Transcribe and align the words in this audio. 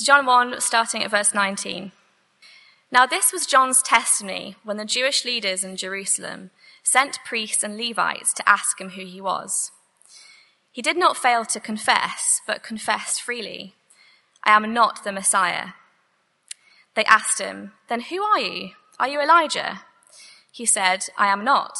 So, 0.00 0.04
John 0.06 0.24
1, 0.24 0.62
starting 0.62 1.02
at 1.02 1.10
verse 1.10 1.34
19. 1.34 1.92
Now, 2.90 3.04
this 3.04 3.34
was 3.34 3.44
John's 3.44 3.82
testimony 3.82 4.56
when 4.64 4.78
the 4.78 4.86
Jewish 4.86 5.26
leaders 5.26 5.62
in 5.62 5.76
Jerusalem 5.76 6.52
sent 6.82 7.18
priests 7.26 7.62
and 7.62 7.76
Levites 7.76 8.32
to 8.32 8.48
ask 8.48 8.80
him 8.80 8.92
who 8.92 9.04
he 9.04 9.20
was. 9.20 9.72
He 10.72 10.80
did 10.80 10.96
not 10.96 11.18
fail 11.18 11.44
to 11.44 11.60
confess, 11.60 12.40
but 12.46 12.62
confessed 12.62 13.20
freely 13.20 13.74
I 14.42 14.52
am 14.52 14.72
not 14.72 15.04
the 15.04 15.12
Messiah. 15.12 15.72
They 16.94 17.04
asked 17.04 17.38
him, 17.38 17.72
Then 17.90 18.00
who 18.00 18.22
are 18.22 18.40
you? 18.40 18.70
Are 18.98 19.08
you 19.08 19.20
Elijah? 19.20 19.82
He 20.50 20.64
said, 20.64 21.04
I 21.18 21.26
am 21.26 21.44
not. 21.44 21.76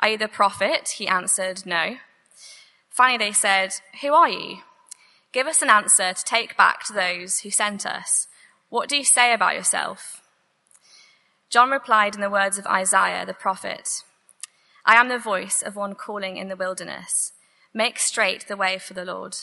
Are 0.00 0.10
you 0.10 0.18
the 0.18 0.28
prophet? 0.28 0.96
He 0.98 1.08
answered, 1.08 1.64
No. 1.64 1.96
Finally, 2.90 3.24
they 3.24 3.32
said, 3.32 3.72
Who 4.02 4.12
are 4.12 4.28
you? 4.28 4.58
Give 5.32 5.46
us 5.46 5.62
an 5.62 5.70
answer 5.70 6.12
to 6.12 6.24
take 6.24 6.56
back 6.56 6.84
to 6.84 6.92
those 6.92 7.40
who 7.40 7.50
sent 7.50 7.86
us. 7.86 8.26
What 8.68 8.88
do 8.88 8.96
you 8.96 9.04
say 9.04 9.32
about 9.32 9.54
yourself? 9.54 10.22
John 11.50 11.70
replied 11.70 12.14
in 12.14 12.20
the 12.20 12.30
words 12.30 12.58
of 12.58 12.66
Isaiah 12.66 13.24
the 13.26 13.34
prophet 13.34 14.02
I 14.84 14.94
am 14.96 15.08
the 15.08 15.18
voice 15.18 15.62
of 15.62 15.76
one 15.76 15.94
calling 15.94 16.36
in 16.36 16.48
the 16.48 16.56
wilderness. 16.56 17.32
Make 17.72 17.98
straight 17.98 18.48
the 18.48 18.56
way 18.56 18.78
for 18.78 18.94
the 18.94 19.04
Lord. 19.04 19.36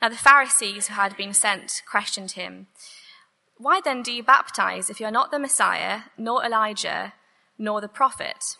Now 0.00 0.08
the 0.08 0.16
Pharisees 0.16 0.88
who 0.88 0.94
had 0.94 1.16
been 1.16 1.32
sent 1.32 1.82
questioned 1.90 2.32
him. 2.32 2.66
Why 3.58 3.80
then 3.82 4.02
do 4.02 4.12
you 4.12 4.22
baptize 4.22 4.90
if 4.90 5.00
you're 5.00 5.10
not 5.10 5.30
the 5.30 5.38
Messiah, 5.38 6.02
nor 6.18 6.44
Elijah, 6.44 7.14
nor 7.58 7.80
the 7.80 7.88
prophet? 7.88 8.56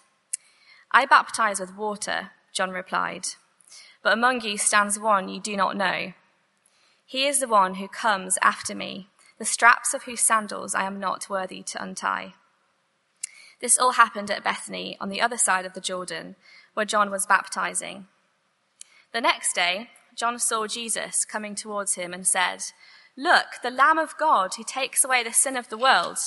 I 0.90 1.04
baptize 1.04 1.60
with 1.60 1.76
water, 1.76 2.30
John 2.54 2.70
replied. 2.70 3.26
But 4.06 4.12
among 4.12 4.42
you 4.42 4.56
stands 4.56 5.00
one 5.00 5.28
you 5.28 5.40
do 5.40 5.56
not 5.56 5.76
know. 5.76 6.12
He 7.06 7.26
is 7.26 7.40
the 7.40 7.48
one 7.48 7.74
who 7.74 7.88
comes 7.88 8.38
after 8.40 8.72
me, 8.72 9.08
the 9.36 9.44
straps 9.44 9.94
of 9.94 10.04
whose 10.04 10.20
sandals 10.20 10.76
I 10.76 10.84
am 10.84 11.00
not 11.00 11.28
worthy 11.28 11.64
to 11.64 11.82
untie. 11.82 12.34
This 13.60 13.76
all 13.76 13.94
happened 13.94 14.30
at 14.30 14.44
Bethany 14.44 14.96
on 15.00 15.08
the 15.08 15.20
other 15.20 15.36
side 15.36 15.66
of 15.66 15.72
the 15.72 15.80
Jordan, 15.80 16.36
where 16.74 16.86
John 16.86 17.10
was 17.10 17.26
baptizing. 17.26 18.06
The 19.12 19.20
next 19.20 19.54
day, 19.54 19.90
John 20.14 20.38
saw 20.38 20.68
Jesus 20.68 21.24
coming 21.24 21.56
towards 21.56 21.96
him 21.96 22.14
and 22.14 22.24
said, 22.24 22.62
Look, 23.16 23.60
the 23.64 23.72
Lamb 23.72 23.98
of 23.98 24.16
God 24.16 24.54
who 24.56 24.62
takes 24.62 25.04
away 25.04 25.24
the 25.24 25.32
sin 25.32 25.56
of 25.56 25.68
the 25.68 25.76
world. 25.76 26.18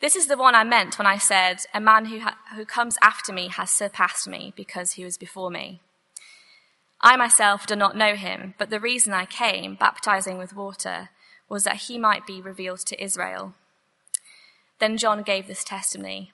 This 0.00 0.16
is 0.16 0.26
the 0.26 0.36
one 0.36 0.56
I 0.56 0.64
meant 0.64 0.98
when 0.98 1.06
I 1.06 1.18
said, 1.18 1.58
A 1.72 1.80
man 1.80 2.06
who, 2.06 2.18
ha- 2.18 2.38
who 2.56 2.64
comes 2.64 2.98
after 3.00 3.32
me 3.32 3.50
has 3.50 3.70
surpassed 3.70 4.26
me 4.26 4.52
because 4.56 4.94
he 4.94 5.04
was 5.04 5.16
before 5.16 5.52
me. 5.52 5.80
I 7.00 7.16
myself 7.16 7.66
do 7.66 7.76
not 7.76 7.96
know 7.96 8.14
him, 8.14 8.54
but 8.58 8.70
the 8.70 8.80
reason 8.80 9.12
I 9.12 9.26
came, 9.26 9.74
baptizing 9.74 10.38
with 10.38 10.56
water, 10.56 11.10
was 11.48 11.64
that 11.64 11.76
he 11.76 11.98
might 11.98 12.26
be 12.26 12.40
revealed 12.40 12.80
to 12.86 13.02
Israel. 13.02 13.54
Then 14.78 14.96
John 14.96 15.22
gave 15.22 15.46
this 15.46 15.64
testimony 15.64 16.32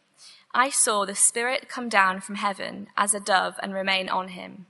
I 0.54 0.68
saw 0.70 1.04
the 1.04 1.14
Spirit 1.14 1.68
come 1.68 1.88
down 1.88 2.20
from 2.20 2.34
heaven 2.34 2.88
as 2.96 3.14
a 3.14 3.20
dove 3.20 3.54
and 3.62 3.72
remain 3.72 4.08
on 4.08 4.28
him 4.28 4.66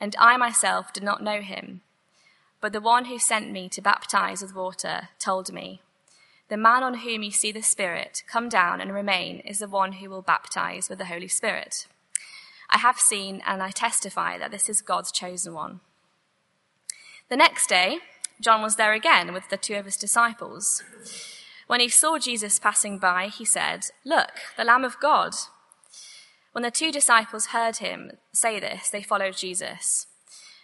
and 0.00 0.14
I 0.18 0.36
myself 0.36 0.92
did 0.92 1.02
not 1.02 1.22
know 1.22 1.40
him. 1.40 1.80
But 2.60 2.72
the 2.72 2.80
one 2.80 3.06
who 3.06 3.18
sent 3.18 3.50
me 3.50 3.68
to 3.70 3.80
baptize 3.80 4.42
with 4.42 4.54
water 4.54 5.08
told 5.18 5.52
me, 5.52 5.80
The 6.48 6.56
man 6.56 6.82
on 6.82 6.98
whom 6.98 7.22
you 7.22 7.30
see 7.30 7.52
the 7.52 7.62
Spirit 7.62 8.22
come 8.26 8.48
down 8.48 8.80
and 8.80 8.92
remain 8.92 9.40
is 9.40 9.60
the 9.60 9.68
one 9.68 9.94
who 9.94 10.10
will 10.10 10.22
baptize 10.22 10.88
with 10.88 10.98
the 10.98 11.06
Holy 11.06 11.28
Spirit. 11.28 11.86
I 12.74 12.78
have 12.78 12.98
seen 12.98 13.40
and 13.46 13.62
I 13.62 13.70
testify 13.70 14.36
that 14.36 14.50
this 14.50 14.68
is 14.68 14.82
God's 14.82 15.12
chosen 15.12 15.54
one. 15.54 15.80
The 17.30 17.36
next 17.36 17.68
day, 17.68 17.98
John 18.40 18.62
was 18.62 18.74
there 18.74 18.92
again 18.92 19.32
with 19.32 19.48
the 19.48 19.56
two 19.56 19.76
of 19.76 19.84
his 19.84 19.96
disciples. 19.96 20.82
When 21.68 21.78
he 21.78 21.88
saw 21.88 22.18
Jesus 22.18 22.58
passing 22.58 22.98
by, 22.98 23.28
he 23.28 23.44
said, 23.44 23.86
Look, 24.04 24.32
the 24.56 24.64
Lamb 24.64 24.84
of 24.84 24.98
God. 25.00 25.34
When 26.50 26.62
the 26.62 26.72
two 26.72 26.90
disciples 26.90 27.46
heard 27.46 27.76
him 27.76 28.12
say 28.32 28.58
this, 28.58 28.88
they 28.88 29.02
followed 29.02 29.36
Jesus. 29.36 30.08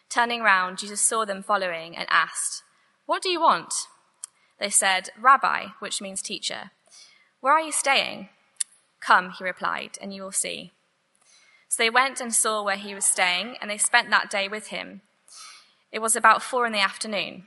Turning 0.08 0.42
round, 0.42 0.78
Jesus 0.78 1.00
saw 1.00 1.24
them 1.24 1.44
following 1.44 1.96
and 1.96 2.08
asked, 2.10 2.64
What 3.06 3.22
do 3.22 3.30
you 3.30 3.40
want? 3.40 3.72
They 4.58 4.68
said, 4.68 5.10
Rabbi, 5.18 5.68
which 5.78 6.02
means 6.02 6.20
teacher. 6.20 6.72
Where 7.40 7.54
are 7.54 7.62
you 7.62 7.72
staying? 7.72 8.30
Come, 9.00 9.30
he 9.38 9.44
replied, 9.44 9.96
and 10.02 10.12
you 10.12 10.22
will 10.22 10.32
see. 10.32 10.72
So 11.70 11.82
they 11.82 11.88
went 11.88 12.20
and 12.20 12.34
saw 12.34 12.64
where 12.64 12.76
he 12.76 12.96
was 12.96 13.04
staying, 13.04 13.56
and 13.60 13.70
they 13.70 13.78
spent 13.78 14.10
that 14.10 14.28
day 14.28 14.48
with 14.48 14.66
him. 14.66 15.02
It 15.92 16.00
was 16.00 16.16
about 16.16 16.42
four 16.42 16.66
in 16.66 16.72
the 16.72 16.80
afternoon. 16.80 17.44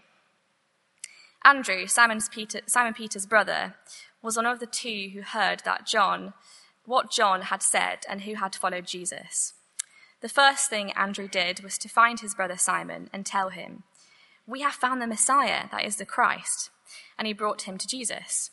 Andrew, 1.44 1.86
Peter, 2.32 2.62
Simon 2.66 2.94
Peter's 2.94 3.26
brother, 3.26 3.76
was 4.22 4.38
one 4.38 4.46
of 4.46 4.62
the 4.62 4.66
two 4.66 5.10
who 5.14 5.22
heard 5.24 5.62
that 5.66 5.86
John 5.86 6.34
what 6.86 7.12
John 7.12 7.44
had 7.44 7.62
said 7.62 8.00
and 8.10 8.22
who 8.22 8.36
had 8.36 8.56
followed 8.56 8.88
Jesus. 8.88 9.54
The 10.22 10.30
first 10.30 10.70
thing 10.70 10.92
Andrew 10.92 11.28
did 11.28 11.62
was 11.62 11.78
to 11.80 11.90
find 11.90 12.20
his 12.20 12.36
brother 12.36 12.58
Simon 12.58 13.10
and 13.14 13.26
tell 13.26 13.50
him, 13.50 13.84
We 14.48 14.62
have 14.62 14.74
found 14.74 15.02
the 15.02 15.08
Messiah, 15.08 15.66
that 15.72 15.86
is 15.86 15.98
the 15.98 16.06
Christ. 16.06 16.70
And 17.18 17.28
he 17.28 17.34
brought 17.34 17.64
him 17.64 17.78
to 17.78 17.88
Jesus. 17.88 18.52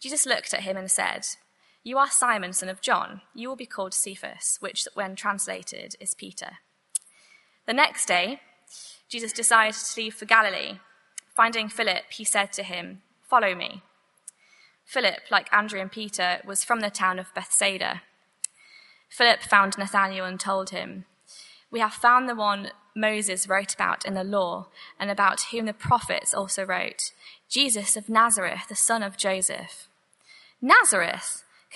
Jesus 0.00 0.26
looked 0.26 0.52
at 0.54 0.62
him 0.62 0.76
and 0.76 0.90
said, 0.90 1.26
You 1.86 1.98
are 1.98 2.10
Simon, 2.10 2.52
son 2.52 2.68
of 2.68 2.80
John. 2.80 3.20
You 3.32 3.48
will 3.48 3.54
be 3.54 3.64
called 3.64 3.94
Cephas, 3.94 4.56
which, 4.58 4.88
when 4.94 5.14
translated, 5.14 5.94
is 6.00 6.14
Peter. 6.14 6.58
The 7.64 7.72
next 7.72 8.06
day, 8.06 8.40
Jesus 9.08 9.32
decided 9.32 9.76
to 9.76 10.00
leave 10.00 10.14
for 10.16 10.24
Galilee. 10.24 10.80
Finding 11.36 11.68
Philip, 11.68 12.10
he 12.10 12.24
said 12.24 12.52
to 12.54 12.64
him, 12.64 13.02
Follow 13.22 13.54
me. 13.54 13.82
Philip, 14.84 15.30
like 15.30 15.52
Andrew 15.52 15.80
and 15.80 15.92
Peter, 15.92 16.40
was 16.44 16.64
from 16.64 16.80
the 16.80 16.90
town 16.90 17.20
of 17.20 17.32
Bethsaida. 17.36 18.02
Philip 19.08 19.42
found 19.42 19.78
Nathanael 19.78 20.24
and 20.24 20.40
told 20.40 20.70
him, 20.70 21.04
We 21.70 21.78
have 21.78 21.94
found 21.94 22.28
the 22.28 22.34
one 22.34 22.72
Moses 22.96 23.48
wrote 23.48 23.72
about 23.72 24.04
in 24.04 24.14
the 24.14 24.24
law, 24.24 24.66
and 24.98 25.08
about 25.08 25.52
whom 25.52 25.66
the 25.66 25.72
prophets 25.72 26.34
also 26.34 26.64
wrote, 26.64 27.12
Jesus 27.48 27.96
of 27.96 28.08
Nazareth, 28.08 28.62
the 28.68 28.74
son 28.74 29.04
of 29.04 29.16
Joseph. 29.16 29.86
Nazareth? 30.60 31.44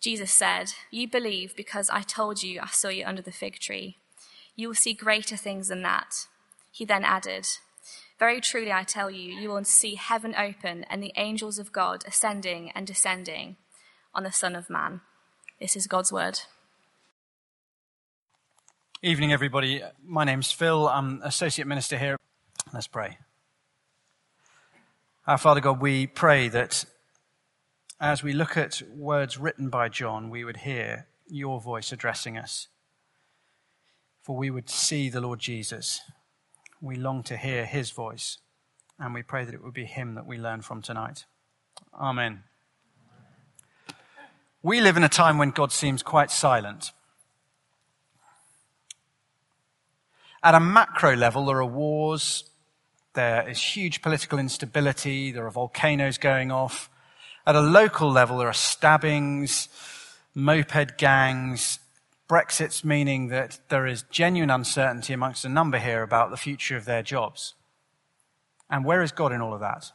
Jesus 0.00 0.32
said, 0.32 0.72
You 0.90 1.06
believe 1.08 1.54
because 1.54 1.90
I 1.90 2.00
told 2.00 2.42
you 2.42 2.60
I 2.60 2.68
saw 2.68 2.88
you 2.88 3.04
under 3.04 3.22
the 3.22 3.30
fig 3.30 3.58
tree. 3.58 3.98
You 4.56 4.68
will 4.68 4.74
see 4.74 4.94
greater 4.94 5.36
things 5.36 5.68
than 5.68 5.82
that. 5.82 6.26
He 6.72 6.84
then 6.84 7.04
added, 7.04 7.46
Very 8.18 8.40
truly 8.40 8.72
I 8.72 8.82
tell 8.82 9.10
you, 9.10 9.32
you 9.32 9.50
will 9.50 9.64
see 9.64 9.96
heaven 9.96 10.34
open 10.34 10.84
and 10.88 11.02
the 11.02 11.12
angels 11.16 11.58
of 11.58 11.72
God 11.72 12.04
ascending 12.06 12.70
and 12.70 12.86
descending 12.86 13.56
on 14.14 14.22
the 14.22 14.32
Son 14.32 14.56
of 14.56 14.70
Man. 14.70 15.02
This 15.60 15.76
is 15.76 15.86
God's 15.86 16.10
word. 16.10 16.40
Evening, 19.02 19.32
everybody. 19.32 19.82
My 20.02 20.24
name's 20.24 20.50
Phil. 20.50 20.88
I'm 20.88 21.20
Associate 21.22 21.66
Minister 21.66 21.98
here. 21.98 22.16
Let's 22.72 22.86
pray. 22.86 23.18
Our 25.26 25.38
Father 25.38 25.60
God, 25.60 25.80
we 25.80 26.06
pray 26.06 26.48
that 26.48 26.84
as 28.00 28.22
we 28.22 28.32
look 28.32 28.56
at 28.56 28.82
words 28.90 29.36
written 29.36 29.68
by 29.68 29.88
John, 29.90 30.30
we 30.30 30.42
would 30.42 30.58
hear 30.58 31.06
your 31.26 31.60
voice 31.60 31.92
addressing 31.92 32.38
us. 32.38 32.68
For 34.22 34.36
we 34.36 34.50
would 34.50 34.70
see 34.70 35.10
the 35.10 35.20
Lord 35.20 35.38
Jesus. 35.38 36.00
We 36.80 36.96
long 36.96 37.22
to 37.24 37.36
hear 37.36 37.66
his 37.66 37.90
voice, 37.90 38.38
and 38.98 39.12
we 39.12 39.22
pray 39.22 39.44
that 39.44 39.54
it 39.54 39.62
would 39.62 39.74
be 39.74 39.84
him 39.84 40.14
that 40.14 40.26
we 40.26 40.38
learn 40.38 40.62
from 40.62 40.80
tonight. 40.80 41.26
Amen. 41.94 42.44
We 44.62 44.80
live 44.80 44.96
in 44.96 45.04
a 45.04 45.08
time 45.08 45.38
when 45.38 45.50
God 45.50 45.72
seems 45.72 46.02
quite 46.02 46.30
silent. 46.30 46.92
At 50.42 50.54
a 50.54 50.60
macro 50.60 51.14
level, 51.16 51.46
there 51.46 51.58
are 51.58 51.66
wars, 51.66 52.44
there 53.14 53.46
is 53.46 53.58
huge 53.58 54.00
political 54.00 54.38
instability, 54.38 55.32
there 55.32 55.46
are 55.46 55.50
volcanoes 55.50 56.16
going 56.16 56.50
off. 56.50 56.89
At 57.46 57.56
a 57.56 57.60
local 57.60 58.10
level, 58.10 58.38
there 58.38 58.48
are 58.48 58.52
stabbings, 58.52 59.68
moped 60.34 60.98
gangs, 60.98 61.78
Brexit's 62.28 62.84
meaning 62.84 63.28
that 63.28 63.58
there 63.70 63.86
is 63.86 64.04
genuine 64.10 64.50
uncertainty 64.50 65.12
amongst 65.12 65.44
a 65.44 65.48
number 65.48 65.78
here 65.78 66.02
about 66.02 66.30
the 66.30 66.36
future 66.36 66.76
of 66.76 66.84
their 66.84 67.02
jobs. 67.02 67.54
And 68.70 68.84
where 68.84 69.02
is 69.02 69.10
God 69.10 69.32
in 69.32 69.40
all 69.40 69.52
of 69.52 69.60
that? 69.60 69.90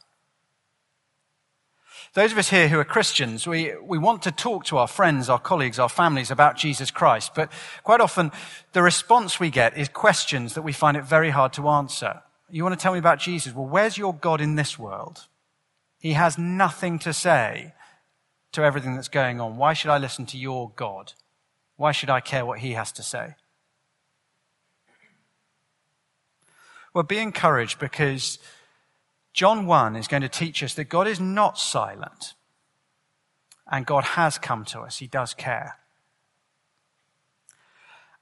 Those 2.12 2.32
of 2.32 2.38
us 2.38 2.50
here 2.50 2.68
who 2.68 2.78
are 2.78 2.84
Christians, 2.84 3.46
we, 3.46 3.74
we 3.82 3.98
want 3.98 4.22
to 4.22 4.30
talk 4.30 4.64
to 4.66 4.76
our 4.78 4.86
friends, 4.86 5.28
our 5.28 5.38
colleagues, 5.38 5.78
our 5.78 5.88
families 5.88 6.30
about 6.30 6.56
Jesus 6.56 6.90
Christ, 6.90 7.34
but 7.34 7.50
quite 7.84 8.00
often 8.00 8.32
the 8.72 8.82
response 8.82 9.40
we 9.40 9.50
get 9.50 9.76
is 9.76 9.88
questions 9.88 10.54
that 10.54 10.62
we 10.62 10.72
find 10.72 10.96
it 10.96 11.04
very 11.04 11.30
hard 11.30 11.52
to 11.54 11.68
answer. 11.68 12.22
You 12.50 12.62
want 12.62 12.78
to 12.78 12.82
tell 12.82 12.92
me 12.92 12.98
about 12.98 13.18
Jesus? 13.18 13.54
Well, 13.54 13.66
where's 13.66 13.98
your 13.98 14.14
God 14.14 14.40
in 14.40 14.56
this 14.56 14.78
world? 14.78 15.26
He 15.98 16.12
has 16.12 16.38
nothing 16.38 16.98
to 17.00 17.12
say 17.12 17.72
to 18.52 18.62
everything 18.62 18.94
that's 18.94 19.08
going 19.08 19.40
on. 19.40 19.56
Why 19.56 19.72
should 19.72 19.90
I 19.90 19.98
listen 19.98 20.26
to 20.26 20.38
your 20.38 20.72
God? 20.76 21.12
Why 21.76 21.92
should 21.92 22.10
I 22.10 22.20
care 22.20 22.46
what 22.46 22.60
he 22.60 22.72
has 22.72 22.92
to 22.92 23.02
say? 23.02 23.34
Well, 26.94 27.04
be 27.04 27.18
encouraged 27.18 27.78
because 27.78 28.38
John 29.34 29.66
1 29.66 29.96
is 29.96 30.08
going 30.08 30.22
to 30.22 30.30
teach 30.30 30.62
us 30.62 30.72
that 30.74 30.84
God 30.84 31.06
is 31.06 31.20
not 31.20 31.58
silent 31.58 32.32
and 33.70 33.84
God 33.84 34.04
has 34.04 34.38
come 34.38 34.64
to 34.66 34.80
us. 34.80 34.98
He 34.98 35.06
does 35.06 35.34
care. 35.34 35.76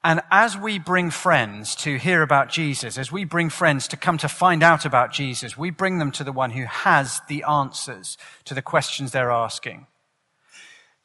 And 0.04 0.20
as 0.30 0.54
we 0.54 0.78
bring 0.78 1.10
friends 1.10 1.74
to 1.76 1.96
hear 1.96 2.20
about 2.20 2.50
Jesus, 2.50 2.98
as 2.98 3.10
we 3.10 3.24
bring 3.24 3.48
friends 3.48 3.88
to 3.88 3.96
come 3.96 4.18
to 4.18 4.28
find 4.28 4.62
out 4.62 4.84
about 4.84 5.12
Jesus, 5.12 5.56
we 5.56 5.70
bring 5.70 5.98
them 5.98 6.12
to 6.12 6.22
the 6.22 6.30
one 6.30 6.50
who 6.50 6.66
has 6.66 7.22
the 7.26 7.42
answers 7.44 8.18
to 8.44 8.52
the 8.52 8.60
questions 8.60 9.12
they're 9.12 9.30
asking, 9.30 9.86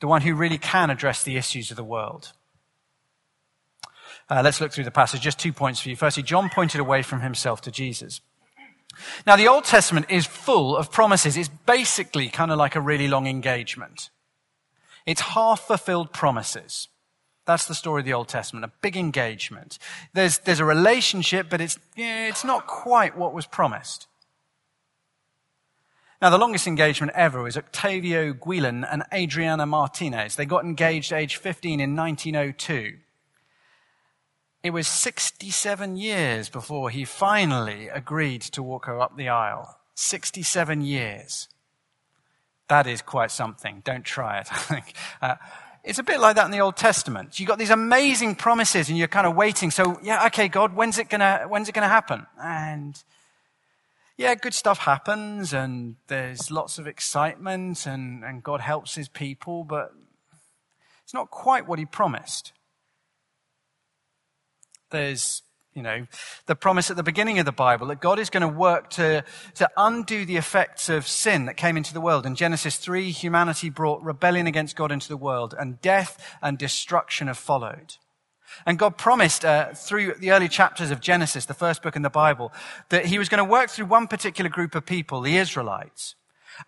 the 0.01 0.07
one 0.07 0.23
who 0.23 0.35
really 0.35 0.57
can 0.57 0.89
address 0.89 1.23
the 1.23 1.37
issues 1.37 1.71
of 1.71 1.77
the 1.77 1.83
world. 1.83 2.33
Uh, 4.29 4.41
let's 4.43 4.59
look 4.59 4.73
through 4.73 4.83
the 4.83 4.91
passage. 4.91 5.21
Just 5.21 5.39
two 5.39 5.53
points 5.53 5.79
for 5.79 5.87
you. 5.87 5.95
Firstly, 5.95 6.21
John 6.21 6.49
pointed 6.49 6.81
away 6.81 7.01
from 7.01 7.21
himself 7.21 7.61
to 7.61 7.71
Jesus. 7.71 8.19
Now, 9.25 9.37
the 9.37 9.47
Old 9.47 9.63
Testament 9.63 10.07
is 10.09 10.27
full 10.27 10.75
of 10.75 10.91
promises. 10.91 11.37
It's 11.37 11.47
basically 11.47 12.27
kind 12.27 12.51
of 12.51 12.57
like 12.57 12.75
a 12.75 12.81
really 12.81 13.07
long 13.07 13.27
engagement. 13.27 14.09
It's 15.05 15.21
half 15.21 15.61
fulfilled 15.61 16.11
promises. 16.11 16.89
That's 17.49 17.65
the 17.65 17.73
story 17.73 18.01
of 18.01 18.05
the 18.05 18.13
Old 18.13 18.27
Testament, 18.27 18.63
a 18.63 18.71
big 18.79 18.95
engagement. 18.95 19.79
There's, 20.13 20.37
there's 20.37 20.59
a 20.59 20.65
relationship, 20.65 21.47
but 21.49 21.59
it's, 21.59 21.79
it's 21.95 22.43
not 22.43 22.67
quite 22.67 23.17
what 23.17 23.33
was 23.33 23.47
promised. 23.47 24.05
Now, 26.21 26.29
the 26.29 26.37
longest 26.37 26.67
engagement 26.67 27.11
ever 27.15 27.41
was 27.41 27.57
Octavio 27.57 28.33
Guillen 28.33 28.83
and 28.83 29.01
Adriana 29.11 29.65
Martinez. 29.65 30.35
They 30.35 30.45
got 30.45 30.63
engaged 30.63 31.11
age 31.11 31.37
15 31.37 31.79
in 31.79 31.95
1902. 31.95 32.97
It 34.61 34.69
was 34.69 34.87
67 34.87 35.97
years 35.97 36.49
before 36.49 36.91
he 36.91 37.03
finally 37.03 37.87
agreed 37.87 38.43
to 38.43 38.61
walk 38.61 38.85
her 38.85 39.01
up 39.01 39.17
the 39.17 39.29
aisle. 39.29 39.75
67 39.95 40.81
years. 40.81 41.49
That 42.67 42.85
is 42.85 43.01
quite 43.01 43.31
something. 43.31 43.81
Don't 43.83 44.05
try 44.05 44.37
it, 44.37 44.49
I 44.51 44.57
think. 44.57 44.93
Uh, 45.19 45.35
it's 45.83 45.99
a 45.99 46.03
bit 46.03 46.19
like 46.19 46.35
that 46.35 46.45
in 46.45 46.51
the 46.51 46.59
Old 46.59 46.75
Testament. 46.75 47.39
You've 47.39 47.47
got 47.47 47.57
these 47.57 47.69
amazing 47.69 48.35
promises 48.35 48.89
and 48.89 48.97
you're 48.97 49.07
kind 49.07 49.25
of 49.25 49.35
waiting. 49.35 49.71
So, 49.71 49.99
yeah, 50.03 50.25
okay, 50.27 50.47
God, 50.47 50.75
when's 50.75 50.97
it 50.97 51.09
gonna, 51.09 51.45
when's 51.47 51.69
it 51.69 51.73
gonna 51.73 51.87
happen? 51.87 52.25
And, 52.41 53.01
yeah, 54.17 54.35
good 54.35 54.53
stuff 54.53 54.79
happens 54.79 55.53
and 55.53 55.95
there's 56.07 56.51
lots 56.51 56.77
of 56.77 56.87
excitement 56.87 57.85
and, 57.85 58.23
and 58.23 58.43
God 58.43 58.59
helps 58.59 58.95
his 58.95 59.07
people, 59.07 59.63
but 59.63 59.93
it's 61.03 61.13
not 61.13 61.31
quite 61.31 61.67
what 61.67 61.79
he 61.79 61.85
promised. 61.85 62.51
There's, 64.89 65.43
you 65.79 65.83
know, 65.83 66.05
the 66.45 66.57
promise 66.57 66.91
at 66.91 66.97
the 66.97 67.03
beginning 67.03 67.39
of 67.39 67.45
the 67.45 67.53
Bible 67.53 67.87
that 67.87 68.01
God 68.01 68.19
is 68.19 68.29
going 68.29 68.41
to 68.41 68.49
work 68.49 68.89
to, 68.89 69.23
to 69.55 69.69
undo 69.77 70.25
the 70.25 70.35
effects 70.35 70.89
of 70.89 71.07
sin 71.07 71.45
that 71.45 71.55
came 71.55 71.77
into 71.77 71.93
the 71.93 72.01
world. 72.01 72.25
In 72.25 72.35
Genesis 72.35 72.75
3, 72.75 73.11
humanity 73.11 73.69
brought 73.69 74.03
rebellion 74.03 74.45
against 74.45 74.75
God 74.75 74.91
into 74.91 75.07
the 75.07 75.15
world, 75.15 75.55
and 75.57 75.81
death 75.81 76.21
and 76.41 76.57
destruction 76.57 77.27
have 77.27 77.37
followed. 77.37 77.93
And 78.65 78.77
God 78.77 78.97
promised 78.97 79.45
uh, 79.45 79.73
through 79.73 80.15
the 80.15 80.31
early 80.31 80.49
chapters 80.49 80.91
of 80.91 80.99
Genesis, 80.99 81.45
the 81.45 81.53
first 81.53 81.81
book 81.81 81.95
in 81.95 82.01
the 82.01 82.09
Bible, 82.09 82.51
that 82.89 83.05
He 83.05 83.17
was 83.17 83.29
going 83.29 83.37
to 83.37 83.49
work 83.49 83.69
through 83.69 83.85
one 83.85 84.07
particular 84.07 84.49
group 84.49 84.75
of 84.75 84.85
people, 84.85 85.21
the 85.21 85.37
Israelites. 85.37 86.15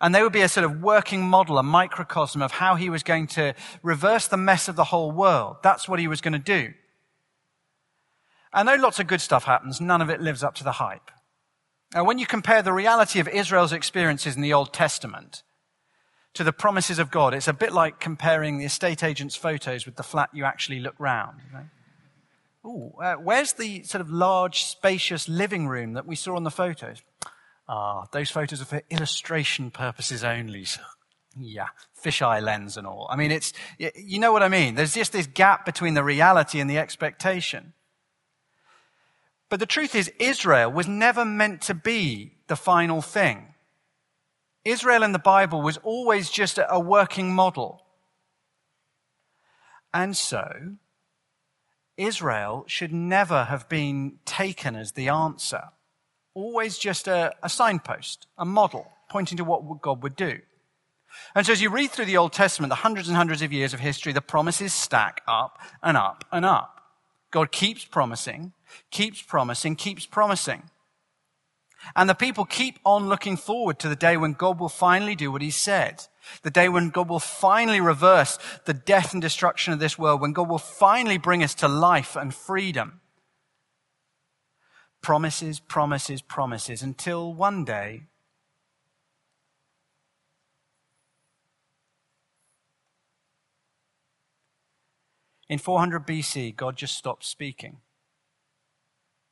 And 0.00 0.14
they 0.14 0.22
would 0.22 0.32
be 0.32 0.40
a 0.40 0.48
sort 0.48 0.64
of 0.64 0.80
working 0.80 1.20
model, 1.28 1.58
a 1.58 1.62
microcosm 1.62 2.40
of 2.40 2.52
how 2.52 2.76
He 2.76 2.88
was 2.88 3.02
going 3.02 3.26
to 3.26 3.54
reverse 3.82 4.26
the 4.26 4.38
mess 4.38 4.68
of 4.68 4.76
the 4.76 4.84
whole 4.84 5.12
world. 5.12 5.56
That's 5.62 5.86
what 5.86 6.00
He 6.00 6.08
was 6.08 6.22
going 6.22 6.32
to 6.32 6.38
do. 6.38 6.72
And 8.54 8.68
though 8.68 8.74
lots 8.74 8.98
of 8.98 9.06
good 9.06 9.20
stuff 9.20 9.44
happens, 9.44 9.80
none 9.80 10.02
of 10.02 10.10
it 10.10 10.20
lives 10.20 10.42
up 10.42 10.54
to 10.56 10.64
the 10.64 10.72
hype. 10.72 11.10
Now, 11.94 12.04
when 12.04 12.18
you 12.18 12.26
compare 12.26 12.62
the 12.62 12.72
reality 12.72 13.20
of 13.20 13.28
Israel's 13.28 13.72
experiences 13.72 14.36
in 14.36 14.42
the 14.42 14.52
Old 14.52 14.72
Testament 14.72 15.42
to 16.34 16.44
the 16.44 16.52
promises 16.52 16.98
of 16.98 17.10
God, 17.10 17.34
it's 17.34 17.48
a 17.48 17.52
bit 17.52 17.72
like 17.72 18.00
comparing 18.00 18.58
the 18.58 18.64
estate 18.64 19.02
agent's 19.02 19.36
photos 19.36 19.84
with 19.84 19.96
the 19.96 20.02
flat 20.02 20.30
you 20.32 20.44
actually 20.44 20.80
look 20.80 20.94
round. 20.98 21.40
Ooh, 22.64 22.92
uh, 23.02 23.14
where's 23.14 23.54
the 23.54 23.82
sort 23.82 24.00
of 24.00 24.10
large, 24.10 24.64
spacious 24.64 25.28
living 25.28 25.66
room 25.66 25.94
that 25.94 26.06
we 26.06 26.16
saw 26.16 26.36
on 26.36 26.44
the 26.44 26.50
photos? 26.50 27.02
Ah, 27.68 28.06
those 28.12 28.30
photos 28.30 28.62
are 28.62 28.66
for 28.66 28.82
illustration 28.88 29.70
purposes 29.70 30.22
only. 30.24 30.64
So, 30.64 30.80
yeah, 31.38 31.68
fisheye 32.02 32.42
lens 32.42 32.76
and 32.76 32.86
all. 32.86 33.06
I 33.10 33.16
mean, 33.16 33.30
it's, 33.30 33.52
you 33.78 34.18
know 34.18 34.32
what 34.32 34.42
I 34.42 34.48
mean? 34.48 34.76
There's 34.76 34.94
just 34.94 35.12
this 35.12 35.26
gap 35.26 35.66
between 35.66 35.94
the 35.94 36.04
reality 36.04 36.60
and 36.60 36.70
the 36.70 36.78
expectation. 36.78 37.72
But 39.52 39.60
the 39.60 39.66
truth 39.66 39.94
is, 39.94 40.10
Israel 40.18 40.72
was 40.72 40.88
never 40.88 41.26
meant 41.26 41.60
to 41.64 41.74
be 41.74 42.32
the 42.46 42.56
final 42.56 43.02
thing. 43.02 43.52
Israel 44.64 45.02
in 45.02 45.12
the 45.12 45.18
Bible 45.18 45.60
was 45.60 45.76
always 45.82 46.30
just 46.30 46.58
a 46.58 46.80
working 46.80 47.34
model. 47.34 47.84
And 49.92 50.16
so, 50.16 50.76
Israel 51.98 52.64
should 52.66 52.94
never 52.94 53.44
have 53.44 53.68
been 53.68 54.20
taken 54.24 54.74
as 54.74 54.92
the 54.92 55.10
answer. 55.10 55.64
Always 56.32 56.78
just 56.78 57.06
a, 57.06 57.34
a, 57.42 57.50
signpost, 57.50 58.26
a 58.38 58.46
model, 58.46 58.90
pointing 59.10 59.36
to 59.36 59.44
what 59.44 59.82
God 59.82 60.02
would 60.02 60.16
do. 60.16 60.40
And 61.34 61.44
so 61.44 61.52
as 61.52 61.60
you 61.60 61.68
read 61.68 61.90
through 61.90 62.06
the 62.06 62.16
Old 62.16 62.32
Testament, 62.32 62.70
the 62.70 62.76
hundreds 62.76 63.08
and 63.08 63.18
hundreds 63.18 63.42
of 63.42 63.52
years 63.52 63.74
of 63.74 63.80
history, 63.80 64.14
the 64.14 64.22
promises 64.22 64.72
stack 64.72 65.20
up 65.28 65.58
and 65.82 65.98
up 65.98 66.24
and 66.32 66.46
up. 66.46 66.81
God 67.32 67.50
keeps 67.50 67.84
promising, 67.84 68.52
keeps 68.92 69.20
promising, 69.20 69.74
keeps 69.74 70.06
promising. 70.06 70.70
And 71.96 72.08
the 72.08 72.14
people 72.14 72.44
keep 72.44 72.78
on 72.84 73.08
looking 73.08 73.36
forward 73.36 73.80
to 73.80 73.88
the 73.88 73.96
day 73.96 74.16
when 74.16 74.34
God 74.34 74.60
will 74.60 74.68
finally 74.68 75.16
do 75.16 75.32
what 75.32 75.42
he 75.42 75.50
said. 75.50 76.06
The 76.42 76.50
day 76.50 76.68
when 76.68 76.90
God 76.90 77.08
will 77.08 77.18
finally 77.18 77.80
reverse 77.80 78.38
the 78.66 78.74
death 78.74 79.12
and 79.12 79.20
destruction 79.20 79.72
of 79.72 79.80
this 79.80 79.98
world, 79.98 80.20
when 80.20 80.32
God 80.32 80.48
will 80.48 80.58
finally 80.58 81.18
bring 81.18 81.42
us 81.42 81.54
to 81.56 81.66
life 81.66 82.14
and 82.14 82.32
freedom. 82.32 83.00
Promises, 85.00 85.58
promises, 85.58 86.22
promises, 86.22 86.82
until 86.82 87.34
one 87.34 87.64
day 87.64 88.04
In 95.52 95.58
400 95.58 96.06
BC, 96.06 96.56
God 96.56 96.78
just 96.78 96.96
stopped 96.96 97.26
speaking. 97.26 97.76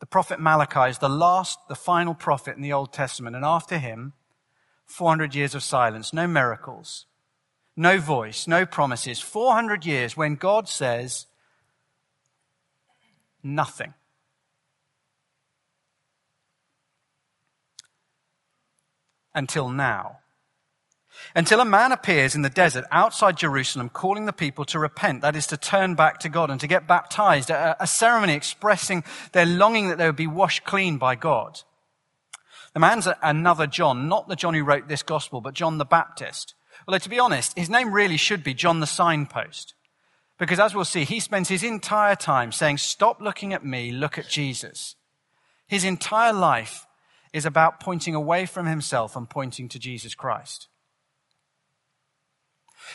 The 0.00 0.06
prophet 0.06 0.38
Malachi 0.38 0.90
is 0.90 0.98
the 0.98 1.08
last, 1.08 1.58
the 1.66 1.74
final 1.74 2.12
prophet 2.12 2.56
in 2.56 2.60
the 2.60 2.74
Old 2.74 2.92
Testament, 2.92 3.36
and 3.36 3.42
after 3.42 3.78
him, 3.78 4.12
400 4.84 5.34
years 5.34 5.54
of 5.54 5.62
silence, 5.62 6.12
no 6.12 6.26
miracles, 6.26 7.06
no 7.74 7.98
voice, 7.98 8.46
no 8.46 8.66
promises. 8.66 9.18
400 9.18 9.86
years 9.86 10.14
when 10.14 10.34
God 10.34 10.68
says 10.68 11.24
nothing. 13.42 13.94
Until 19.34 19.70
now. 19.70 20.18
Until 21.34 21.60
a 21.60 21.64
man 21.64 21.92
appears 21.92 22.34
in 22.34 22.42
the 22.42 22.50
desert 22.50 22.84
outside 22.90 23.36
Jerusalem 23.36 23.88
calling 23.88 24.26
the 24.26 24.32
people 24.32 24.64
to 24.66 24.78
repent, 24.78 25.22
that 25.22 25.36
is 25.36 25.46
to 25.48 25.56
turn 25.56 25.94
back 25.94 26.18
to 26.20 26.28
God 26.28 26.50
and 26.50 26.60
to 26.60 26.66
get 26.66 26.86
baptized, 26.86 27.50
a, 27.50 27.76
a 27.80 27.86
ceremony 27.86 28.34
expressing 28.34 29.04
their 29.32 29.46
longing 29.46 29.88
that 29.88 29.98
they 29.98 30.06
would 30.06 30.16
be 30.16 30.26
washed 30.26 30.64
clean 30.64 30.98
by 30.98 31.14
God. 31.14 31.60
The 32.72 32.80
man's 32.80 33.08
another 33.22 33.66
John, 33.66 34.08
not 34.08 34.28
the 34.28 34.36
John 34.36 34.54
who 34.54 34.64
wrote 34.64 34.88
this 34.88 35.02
gospel, 35.02 35.40
but 35.40 35.54
John 35.54 35.78
the 35.78 35.84
Baptist. 35.84 36.54
Although 36.86 36.98
to 36.98 37.08
be 37.08 37.18
honest, 37.18 37.56
his 37.58 37.70
name 37.70 37.92
really 37.92 38.16
should 38.16 38.42
be 38.42 38.54
John 38.54 38.80
the 38.80 38.86
Signpost. 38.86 39.74
Because 40.38 40.58
as 40.58 40.74
we'll 40.74 40.84
see, 40.84 41.04
he 41.04 41.20
spends 41.20 41.48
his 41.48 41.62
entire 41.62 42.16
time 42.16 42.50
saying, 42.50 42.78
stop 42.78 43.20
looking 43.20 43.52
at 43.52 43.64
me, 43.64 43.92
look 43.92 44.18
at 44.18 44.28
Jesus. 44.28 44.96
His 45.66 45.84
entire 45.84 46.32
life 46.32 46.86
is 47.32 47.44
about 47.44 47.78
pointing 47.78 48.14
away 48.14 48.46
from 48.46 48.66
himself 48.66 49.14
and 49.14 49.28
pointing 49.28 49.68
to 49.68 49.78
Jesus 49.78 50.14
Christ. 50.14 50.68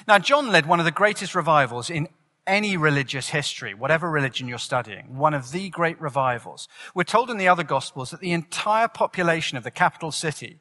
Now, 0.07 0.19
John 0.19 0.51
led 0.51 0.65
one 0.65 0.79
of 0.79 0.85
the 0.85 0.91
greatest 0.91 1.35
revivals 1.35 1.89
in 1.89 2.07
any 2.47 2.77
religious 2.77 3.29
history, 3.29 3.73
whatever 3.73 4.09
religion 4.09 4.47
you're 4.47 4.57
studying, 4.57 5.17
one 5.17 5.33
of 5.33 5.51
the 5.51 5.69
great 5.69 5.99
revivals. 5.99 6.67
We're 6.93 7.03
told 7.03 7.29
in 7.29 7.37
the 7.37 7.47
other 7.47 7.63
gospels 7.63 8.11
that 8.11 8.19
the 8.19 8.33
entire 8.33 8.87
population 8.87 9.57
of 9.57 9.63
the 9.63 9.71
capital 9.71 10.11
city 10.11 10.59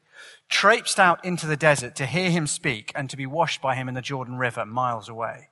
traipsed 0.49 0.99
out 0.99 1.23
into 1.23 1.45
the 1.45 1.57
desert 1.57 1.95
to 1.97 2.05
hear 2.05 2.29
him 2.29 2.47
speak 2.47 2.91
and 2.95 3.09
to 3.09 3.17
be 3.17 3.25
washed 3.25 3.61
by 3.61 3.75
him 3.75 3.87
in 3.87 3.95
the 3.95 4.01
Jordan 4.01 4.37
River 4.37 4.65
miles 4.65 5.09
away. 5.09 5.49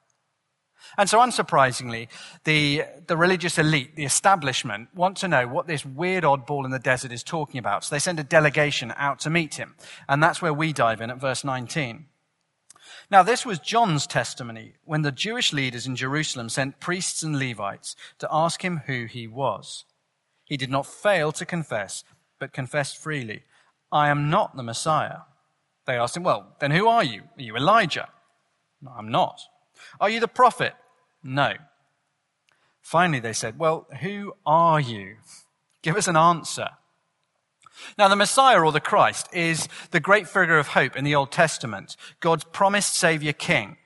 And 0.98 1.10
so, 1.10 1.20
unsurprisingly, 1.20 2.10
the, 2.44 2.84
the 3.08 3.16
religious 3.16 3.58
elite, 3.58 3.96
the 3.96 4.04
establishment, 4.04 4.90
want 4.94 5.18
to 5.18 5.28
know 5.28 5.48
what 5.48 5.66
this 5.66 5.86
weird 5.86 6.24
oddball 6.24 6.66
in 6.66 6.72
the 6.72 6.80
desert 6.80 7.12
is 7.12 7.24
talking 7.24 7.58
about. 7.58 7.86
So 7.86 7.96
they 7.96 8.00
send 8.00 8.20
a 8.20 8.24
delegation 8.24 8.94
out 8.98 9.20
to 9.20 9.30
meet 9.30 9.56
him. 9.56 9.76
And 10.10 10.22
that's 10.22 10.42
where 10.42 10.54
we 10.54 10.74
dive 10.74 11.00
in 11.00 11.10
at 11.10 11.22
verse 11.22 11.44
19. 11.44 12.08
Now, 13.14 13.22
this 13.22 13.46
was 13.46 13.60
John's 13.60 14.08
testimony 14.08 14.74
when 14.86 15.04
the 15.04 15.12
Jewish 15.12 15.54
leaders 15.54 15.86
in 15.86 15.96
Jerusalem 15.96 16.50
sent 16.50 16.80
priests 16.80 17.22
and 17.22 17.38
Levites 17.38 17.96
to 18.18 18.28
ask 18.32 18.66
him 18.66 18.82
who 18.88 19.06
he 19.06 19.28
was. 19.28 19.86
He 20.46 20.58
did 20.58 20.72
not 20.72 20.88
fail 20.88 21.32
to 21.34 21.46
confess, 21.46 22.04
but 22.40 22.54
confessed 22.54 22.98
freely, 22.98 23.44
I 23.92 24.10
am 24.10 24.32
not 24.32 24.56
the 24.56 24.64
Messiah. 24.64 25.20
They 25.86 25.96
asked 25.96 26.18
him, 26.18 26.24
Well, 26.24 26.56
then 26.60 26.72
who 26.72 26.88
are 26.88 27.04
you? 27.04 27.22
Are 27.38 27.44
you 27.44 27.56
Elijah? 27.56 28.10
No, 28.82 28.92
I'm 28.98 29.12
not. 29.12 29.42
Are 30.02 30.10
you 30.10 30.20
the 30.20 30.28
prophet? 30.28 30.74
No. 31.24 31.54
Finally, 32.82 33.20
they 33.20 33.34
said, 33.34 33.60
Well, 33.60 33.86
who 34.02 34.34
are 34.44 34.80
you? 34.80 35.18
Give 35.84 35.98
us 35.98 36.08
an 36.08 36.18
answer. 36.18 36.70
Now, 37.98 38.08
the 38.08 38.16
Messiah 38.16 38.62
or 38.62 38.72
the 38.72 38.80
Christ 38.80 39.28
is 39.34 39.68
the 39.92 40.00
great 40.00 40.28
figure 40.28 40.58
of 40.58 40.70
hope 40.70 40.96
in 40.96 41.04
the 41.04 41.16
Old 41.16 41.32
Testament, 41.32 41.96
God's 42.20 42.44
promised 42.44 42.96
Savior 42.96 43.34
King 43.34 43.78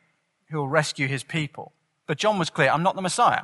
who 0.50 0.58
will 0.58 0.70
rescue 0.70 1.08
his 1.08 1.24
people. 1.24 1.74
But 2.06 2.18
John 2.18 2.40
was 2.40 2.50
clear, 2.50 2.70
I'm 2.70 2.84
not 2.84 2.96
the 2.96 3.02
Messiah. 3.02 3.44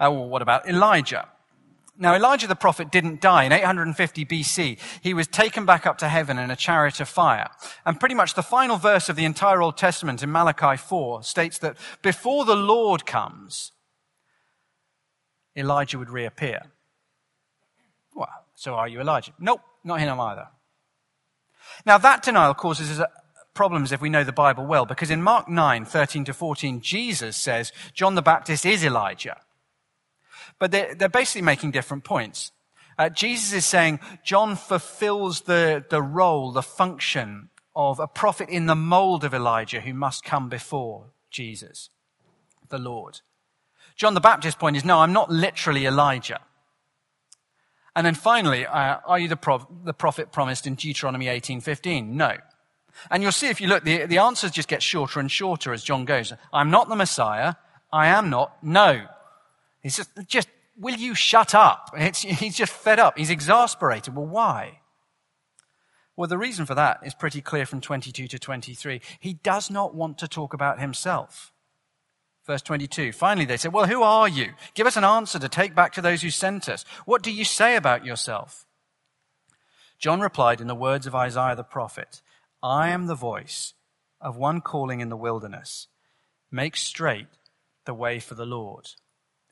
Uh, 0.00 0.10
well, 0.10 0.28
what 0.28 0.42
about 0.42 0.68
Elijah? 0.68 1.28
Now, 1.98 2.14
Elijah 2.14 2.46
the 2.46 2.56
prophet 2.56 2.90
didn't 2.90 3.20
die. 3.20 3.44
In 3.44 3.52
850 3.52 4.24
BC, 4.24 4.78
he 5.02 5.12
was 5.14 5.26
taken 5.26 5.66
back 5.66 5.86
up 5.86 5.98
to 5.98 6.08
heaven 6.08 6.38
in 6.38 6.50
a 6.50 6.56
chariot 6.56 7.00
of 7.00 7.08
fire. 7.08 7.50
And 7.84 8.00
pretty 8.00 8.14
much 8.14 8.34
the 8.34 8.42
final 8.42 8.78
verse 8.78 9.08
of 9.08 9.16
the 9.16 9.26
entire 9.26 9.60
Old 9.60 9.76
Testament 9.76 10.22
in 10.22 10.32
Malachi 10.32 10.76
4 10.76 11.22
states 11.22 11.58
that 11.58 11.76
before 12.00 12.44
the 12.44 12.56
Lord 12.56 13.04
comes, 13.04 13.72
Elijah 15.54 15.98
would 15.98 16.10
reappear. 16.10 16.62
So 18.62 18.74
are 18.74 18.86
you 18.86 19.00
Elijah? 19.00 19.32
Nope, 19.40 19.60
not 19.82 19.98
him 19.98 20.20
either. 20.20 20.46
Now, 21.84 21.98
that 21.98 22.22
denial 22.22 22.54
causes 22.54 23.00
us 23.00 23.08
problems 23.54 23.90
if 23.90 24.00
we 24.00 24.08
know 24.08 24.22
the 24.22 24.30
Bible 24.30 24.64
well, 24.66 24.86
because 24.86 25.10
in 25.10 25.20
Mark 25.20 25.48
9, 25.48 25.84
13 25.84 26.24
to 26.26 26.32
14, 26.32 26.80
Jesus 26.80 27.36
says 27.36 27.72
John 27.92 28.14
the 28.14 28.22
Baptist 28.22 28.64
is 28.64 28.84
Elijah. 28.84 29.40
But 30.60 30.70
they're, 30.70 30.94
they're 30.94 31.08
basically 31.08 31.42
making 31.42 31.72
different 31.72 32.04
points. 32.04 32.52
Uh, 32.96 33.08
Jesus 33.08 33.52
is 33.52 33.66
saying 33.66 33.98
John 34.24 34.54
fulfills 34.54 35.40
the, 35.40 35.84
the 35.90 36.00
role, 36.00 36.52
the 36.52 36.62
function 36.62 37.48
of 37.74 37.98
a 37.98 38.06
prophet 38.06 38.48
in 38.48 38.66
the 38.66 38.76
mold 38.76 39.24
of 39.24 39.34
Elijah 39.34 39.80
who 39.80 39.92
must 39.92 40.22
come 40.22 40.48
before 40.48 41.06
Jesus, 41.32 41.90
the 42.68 42.78
Lord. 42.78 43.22
John 43.96 44.14
the 44.14 44.20
Baptist's 44.20 44.56
point 44.56 44.76
is 44.76 44.84
no, 44.84 45.00
I'm 45.00 45.12
not 45.12 45.32
literally 45.32 45.84
Elijah. 45.84 46.42
And 47.94 48.06
then 48.06 48.14
finally, 48.14 48.66
uh, 48.66 48.98
are 49.04 49.18
you 49.18 49.28
the, 49.28 49.66
the 49.84 49.92
prophet 49.92 50.32
promised 50.32 50.66
in 50.66 50.74
Deuteronomy 50.74 51.26
18:15? 51.26 52.08
No. 52.08 52.36
And 53.10 53.22
you'll 53.22 53.32
see 53.32 53.48
if 53.48 53.60
you 53.60 53.68
look, 53.68 53.84
the, 53.84 54.06
the 54.06 54.18
answers 54.18 54.50
just 54.50 54.68
get 54.68 54.82
shorter 54.82 55.18
and 55.18 55.30
shorter 55.30 55.72
as 55.72 55.82
John 55.82 56.04
goes. 56.04 56.32
I'm 56.52 56.70
not 56.70 56.88
the 56.88 56.96
Messiah. 56.96 57.54
I 57.92 58.08
am 58.08 58.30
not. 58.30 58.62
No. 58.62 59.06
He's 59.82 59.96
just, 59.96 60.10
just 60.26 60.48
will 60.76 60.94
you 60.94 61.14
shut 61.14 61.54
up? 61.54 61.90
It's, 61.96 62.22
he's 62.22 62.56
just 62.56 62.72
fed 62.72 62.98
up. 62.98 63.18
He's 63.18 63.30
exasperated. 63.30 64.14
Well, 64.14 64.26
why? 64.26 64.80
Well, 66.16 66.28
the 66.28 66.38
reason 66.38 66.66
for 66.66 66.74
that 66.74 67.00
is 67.04 67.14
pretty 67.14 67.40
clear 67.40 67.64
from 67.66 67.80
22 67.80 68.28
to 68.28 68.38
23. 68.38 69.00
He 69.18 69.34
does 69.34 69.70
not 69.70 69.94
want 69.94 70.18
to 70.18 70.28
talk 70.28 70.52
about 70.52 70.78
himself. 70.78 71.51
Verse 72.46 72.62
22. 72.62 73.12
Finally, 73.12 73.46
they 73.46 73.56
said, 73.56 73.72
Well, 73.72 73.86
who 73.86 74.02
are 74.02 74.28
you? 74.28 74.52
Give 74.74 74.86
us 74.86 74.96
an 74.96 75.04
answer 75.04 75.38
to 75.38 75.48
take 75.48 75.74
back 75.74 75.92
to 75.92 76.02
those 76.02 76.22
who 76.22 76.30
sent 76.30 76.68
us. 76.68 76.84
What 77.04 77.22
do 77.22 77.30
you 77.30 77.44
say 77.44 77.76
about 77.76 78.04
yourself? 78.04 78.66
John 79.98 80.20
replied 80.20 80.60
in 80.60 80.66
the 80.66 80.74
words 80.74 81.06
of 81.06 81.14
Isaiah 81.14 81.54
the 81.54 81.62
prophet 81.62 82.22
I 82.62 82.88
am 82.88 83.06
the 83.06 83.14
voice 83.14 83.74
of 84.20 84.36
one 84.36 84.60
calling 84.60 85.00
in 85.00 85.08
the 85.08 85.16
wilderness. 85.16 85.88
Make 86.50 86.76
straight 86.76 87.28
the 87.84 87.94
way 87.94 88.18
for 88.18 88.34
the 88.34 88.46
Lord 88.46 88.90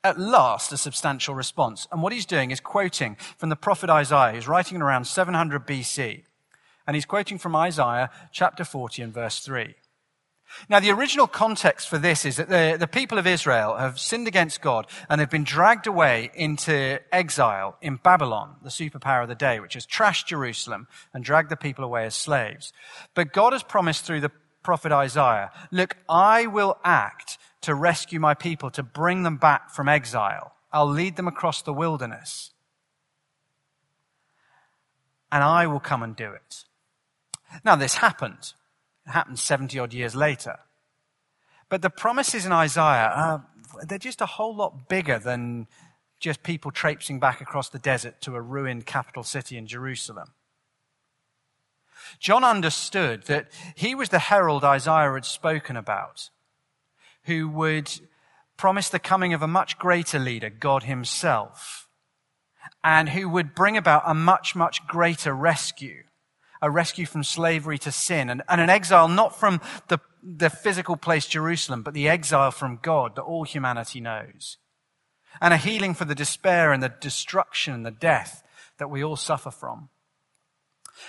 at 0.03 0.19
last 0.19 0.73
a 0.73 0.77
substantial 0.77 1.35
response. 1.35 1.87
And 1.93 2.03
what 2.03 2.13
he's 2.13 2.27
doing 2.27 2.51
is 2.51 2.61
quoting 2.61 3.17
from 3.37 3.49
the 3.51 3.57
prophet 3.57 3.91
Isaiah. 3.91 4.33
He's 4.33 4.49
writing 4.49 4.81
around 4.81 5.05
700 5.05 5.67
BC. 5.67 6.23
And 6.87 6.97
he's 6.97 7.05
quoting 7.05 7.39
from 7.39 7.55
Isaiah 7.55 8.11
chapter 8.33 8.65
40 8.65 9.03
and 9.03 9.15
verse 9.15 9.41
3. 9.41 9.75
Now, 10.69 10.80
the 10.80 10.90
original 10.90 11.26
context 11.26 11.88
for 11.88 11.99
this 11.99 12.25
is 12.25 12.37
that 12.37 12.49
the, 12.49 12.76
the 12.78 12.87
people 12.87 13.19
of 13.19 13.26
Israel 13.26 13.76
have 13.76 13.99
sinned 13.99 14.28
against 14.28 14.61
God 14.61 14.87
and 15.09 15.21
have 15.21 15.30
been 15.30 15.45
dragged 15.45 15.87
away 15.87 16.30
into 16.35 17.00
exile 17.12 17.76
in 17.80 17.97
Babylon, 17.97 18.57
the 18.62 18.71
superpower 18.71 19.23
of 19.23 19.28
the 19.28 19.35
day, 19.35 19.61
which 19.61 19.75
has 19.75 19.87
trashed 19.87 20.26
Jerusalem 20.26 20.87
and 21.14 21.25
dragged 21.25 21.50
the 21.50 21.57
people 21.57 21.85
away 21.85 22.04
as 22.04 22.14
slaves. 22.14 22.73
But 23.14 23.33
God 23.33 23.52
has 23.52 23.62
promised 23.62 24.04
through 24.04 24.21
the 24.21 24.33
prophet 24.62 24.92
Isaiah, 24.92 25.50
look, 25.71 25.97
I 26.09 26.47
will 26.47 26.78
act 26.85 27.38
to 27.62 27.75
rescue 27.75 28.21
my 28.21 28.35
people, 28.35 28.71
to 28.71 28.83
bring 28.83 29.23
them 29.23 29.37
back 29.37 29.71
from 29.71 29.88
exile. 29.88 30.52
I'll 30.73 30.88
lead 30.88 31.16
them 31.16 31.28
across 31.28 31.62
the 31.62 31.73
wilderness. 31.73 32.52
And 35.33 35.45
I 35.45 35.66
will 35.66 35.80
come 35.80 36.02
and 36.02 36.16
do 36.16 36.33
it. 36.33 36.64
Now, 37.64 37.76
this 37.76 37.95
happened. 37.97 38.52
It 39.07 39.11
happened 39.11 39.38
70 39.38 39.78
odd 39.78 39.92
years 39.92 40.14
later. 40.14 40.59
But 41.69 41.83
the 41.83 41.90
promises 41.90 42.45
in 42.45 42.52
Isaiah, 42.52 43.12
are, 43.14 43.47
they're 43.87 43.99
just 43.99 44.21
a 44.21 44.26
whole 44.26 44.54
lot 44.54 44.88
bigger 44.88 45.19
than 45.19 45.66
just 46.19 46.42
people 46.42 46.71
traipsing 46.71 47.19
back 47.19 47.40
across 47.40 47.69
the 47.69 47.78
desert 47.78 48.21
to 48.23 48.35
a 48.35 48.40
ruined 48.40 48.87
capital 48.87 49.23
city 49.23 49.57
in 49.57 49.66
Jerusalem. 49.66 50.35
John 52.19 52.45
understood 52.45 53.25
that 53.25 53.50
he 53.75 53.95
was 53.95 54.09
the 54.09 54.19
herald 54.19 54.64
Isaiah 54.64 55.12
had 55.12 55.25
spoken 55.25 55.76
about 55.76 56.30
who 57.25 57.49
would 57.49 57.90
promise 58.57 58.88
the 58.88 58.99
coming 58.99 59.33
of 59.33 59.42
a 59.42 59.49
much 59.49 59.78
greater 59.78 60.19
leader, 60.19 60.50
God 60.50 60.85
Himself, 60.85 61.88
and 62.83 63.11
who 63.11 63.28
would 63.28 63.54
bring 63.54 63.76
about 63.76 64.02
a 64.07 64.14
much, 64.14 64.54
much 64.54 64.87
greater 64.87 65.33
rescue. 65.33 66.02
A 66.62 66.71
rescue 66.71 67.07
from 67.07 67.25
slavery 67.25 67.79
to 67.79 67.93
sin 67.93 68.29
and, 68.29 68.43
and 68.49 68.61
an 68.61 68.71
exile 68.71 69.09
not 69.09 69.38
from 69.38 69.61
the, 69.88 69.99
the 70.23 70.50
physical 70.50 70.97
place 70.97 71.26
Jerusalem, 71.26 71.83
but 71.83 71.95
the 71.95 72.09
exile 72.09 72.50
from 72.50 72.79
God 72.83 73.17
that 73.17 73.23
all 73.23 73.45
humanity 73.45 74.00
knows. 74.00 74.59
And 75.40 75.55
a 75.55 75.59
healing 75.59 75.95
for 75.95 76.05
the 76.05 76.14
despair 76.14 76.73
and 76.73 76.83
the 76.83 76.93
destruction 77.00 77.73
and 77.73 77.87
the 77.87 77.90
death 77.90 78.43
that 78.79 78.90
we 78.90 79.02
all 79.02 79.17
suffer 79.17 79.50
from. 79.50 79.88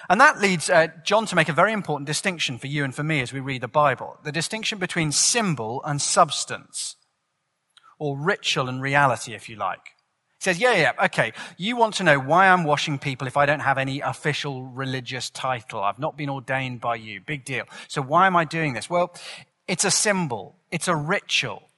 And 0.10 0.22
that 0.22 0.40
leads 0.40 0.70
uh, 0.70 0.88
John 1.04 1.26
to 1.26 1.36
make 1.36 1.50
a 1.50 1.54
very 1.54 1.74
important 1.74 2.08
distinction 2.08 2.58
for 2.58 2.68
you 2.68 2.84
and 2.84 2.94
for 2.94 3.04
me 3.04 3.22
as 3.22 3.34
we 3.34 3.40
read 3.40 3.62
the 3.62 3.68
Bible 3.68 4.18
the 4.24 4.32
distinction 4.32 4.80
between 4.80 5.12
symbol 5.12 5.82
and 5.84 6.02
substance, 6.02 6.96
or 8.00 8.18
ritual 8.18 8.70
and 8.70 8.82
reality, 8.82 9.34
if 9.34 9.50
you 9.50 9.56
like. 9.56 9.96
He 10.42 10.46
says, 10.46 10.60
yeah, 10.60 10.74
yeah, 10.74 11.06
okay, 11.06 11.34
you 11.56 11.76
want 11.76 11.94
to 11.96 12.04
know 12.04 12.20
why 12.20 12.48
I'm 12.48 12.64
washing 12.64 12.98
people 12.98 13.28
if 13.28 13.38
I 13.38 13.46
don't 13.46 13.60
have 13.60 13.78
any 13.78 14.00
official 14.00 14.64
religious 14.64 15.30
title. 15.30 15.84
I've 15.84 16.00
not 16.00 16.18
been 16.18 16.32
ordained 16.32 16.82
by 16.82 16.96
you. 16.96 17.22
Big 17.22 17.46
deal. 17.46 17.66
So 17.88 18.02
why 18.02 18.26
am 18.26 18.36
I 18.36 18.46
doing 18.46 18.74
this? 18.74 18.90
Well, 18.90 19.14
it's 19.68 19.86
a 19.86 19.92
symbol, 19.92 20.56
it's 20.72 20.88
a 20.88 20.96
ritual. 20.96 21.70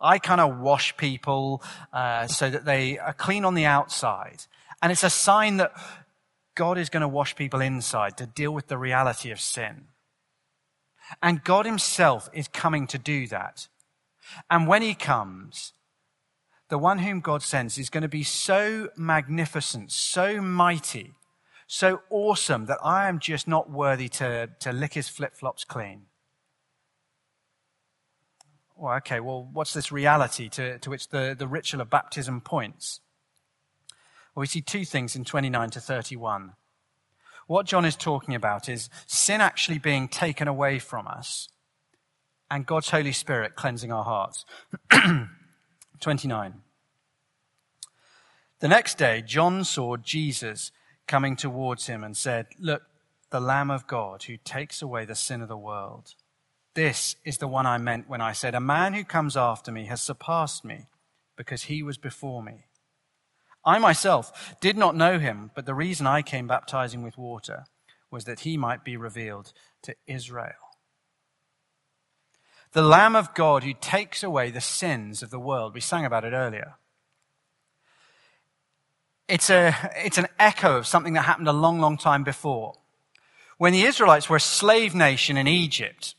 I 0.00 0.18
kind 0.18 0.40
of 0.40 0.58
wash 0.58 0.96
people 0.96 1.62
uh, 1.92 2.28
so 2.28 2.48
that 2.48 2.64
they 2.64 2.98
are 2.98 3.12
clean 3.12 3.44
on 3.44 3.52
the 3.52 3.66
outside. 3.66 4.46
And 4.80 4.90
it's 4.90 5.04
a 5.04 5.10
sign 5.10 5.58
that 5.58 5.74
God 6.54 6.78
is 6.78 6.88
going 6.88 7.02
to 7.02 7.08
wash 7.08 7.36
people 7.36 7.60
inside 7.60 8.16
to 8.16 8.24
deal 8.24 8.54
with 8.54 8.68
the 8.68 8.78
reality 8.78 9.30
of 9.32 9.38
sin. 9.38 9.88
And 11.22 11.44
God 11.44 11.66
Himself 11.66 12.30
is 12.32 12.48
coming 12.48 12.86
to 12.86 12.96
do 12.96 13.26
that. 13.26 13.68
And 14.50 14.66
when 14.66 14.80
He 14.80 14.94
comes, 14.94 15.74
the 16.72 16.78
one 16.78 17.00
whom 17.00 17.20
God 17.20 17.42
sends 17.42 17.76
is 17.76 17.90
going 17.90 18.00
to 18.00 18.08
be 18.08 18.22
so 18.22 18.88
magnificent, 18.96 19.92
so 19.92 20.40
mighty, 20.40 21.12
so 21.66 22.00
awesome 22.08 22.64
that 22.64 22.78
I 22.82 23.10
am 23.10 23.18
just 23.18 23.46
not 23.46 23.70
worthy 23.70 24.08
to, 24.08 24.48
to 24.60 24.72
lick 24.72 24.94
His 24.94 25.06
flip 25.06 25.36
flops 25.36 25.64
clean. 25.64 26.06
Well, 28.74 28.94
okay, 28.94 29.20
well, 29.20 29.46
what's 29.52 29.74
this 29.74 29.92
reality 29.92 30.48
to, 30.48 30.78
to 30.78 30.88
which 30.88 31.10
the, 31.10 31.36
the 31.38 31.46
ritual 31.46 31.82
of 31.82 31.90
baptism 31.90 32.40
points? 32.40 33.00
Well, 34.34 34.40
we 34.40 34.46
see 34.46 34.62
two 34.62 34.86
things 34.86 35.14
in 35.14 35.26
29 35.26 35.68
to 35.72 35.80
31. 35.80 36.54
What 37.48 37.66
John 37.66 37.84
is 37.84 37.96
talking 37.96 38.34
about 38.34 38.70
is 38.70 38.88
sin 39.06 39.42
actually 39.42 39.78
being 39.78 40.08
taken 40.08 40.48
away 40.48 40.78
from 40.78 41.06
us 41.06 41.50
and 42.50 42.64
God's 42.64 42.88
Holy 42.88 43.12
Spirit 43.12 43.56
cleansing 43.56 43.92
our 43.92 44.04
hearts. 44.04 44.46
29. 46.02 46.54
The 48.58 48.68
next 48.68 48.98
day, 48.98 49.22
John 49.22 49.64
saw 49.64 49.96
Jesus 49.96 50.72
coming 51.06 51.36
towards 51.36 51.86
him 51.86 52.04
and 52.04 52.16
said, 52.16 52.48
Look, 52.58 52.82
the 53.30 53.40
Lamb 53.40 53.70
of 53.70 53.86
God 53.86 54.24
who 54.24 54.36
takes 54.36 54.82
away 54.82 55.04
the 55.04 55.14
sin 55.14 55.40
of 55.40 55.48
the 55.48 55.56
world. 55.56 56.14
This 56.74 57.16
is 57.24 57.38
the 57.38 57.48
one 57.48 57.66
I 57.66 57.78
meant 57.78 58.08
when 58.08 58.20
I 58.20 58.32
said, 58.32 58.54
A 58.54 58.60
man 58.60 58.94
who 58.94 59.04
comes 59.04 59.36
after 59.36 59.70
me 59.70 59.86
has 59.86 60.02
surpassed 60.02 60.64
me 60.64 60.86
because 61.36 61.64
he 61.64 61.82
was 61.82 61.98
before 61.98 62.42
me. 62.42 62.66
I 63.64 63.78
myself 63.78 64.56
did 64.60 64.76
not 64.76 64.96
know 64.96 65.18
him, 65.20 65.52
but 65.54 65.66
the 65.66 65.74
reason 65.74 66.06
I 66.06 66.22
came 66.22 66.48
baptizing 66.48 67.02
with 67.02 67.16
water 67.16 67.64
was 68.10 68.24
that 68.24 68.40
he 68.40 68.56
might 68.56 68.84
be 68.84 68.96
revealed 68.96 69.52
to 69.82 69.94
Israel. 70.06 70.71
The 72.72 72.82
Lamb 72.82 73.16
of 73.16 73.34
God 73.34 73.64
who 73.64 73.74
takes 73.74 74.22
away 74.22 74.50
the 74.50 74.60
sins 74.60 75.22
of 75.22 75.30
the 75.30 75.38
world. 75.38 75.74
We 75.74 75.80
sang 75.80 76.04
about 76.04 76.24
it 76.24 76.32
earlier. 76.32 76.74
It's, 79.28 79.50
a, 79.50 79.74
it's 79.96 80.18
an 80.18 80.28
echo 80.38 80.76
of 80.76 80.86
something 80.86 81.12
that 81.14 81.22
happened 81.22 81.48
a 81.48 81.52
long, 81.52 81.80
long 81.80 81.96
time 81.96 82.24
before. 82.24 82.74
When 83.58 83.72
the 83.72 83.82
Israelites 83.82 84.28
were 84.28 84.36
a 84.36 84.40
slave 84.40 84.94
nation 84.94 85.36
in 85.36 85.46
Egypt, 85.46 86.14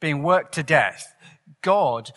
being 0.00 0.22
worked 0.22 0.54
to 0.54 0.62
death, 0.62 1.14
God 1.62 2.10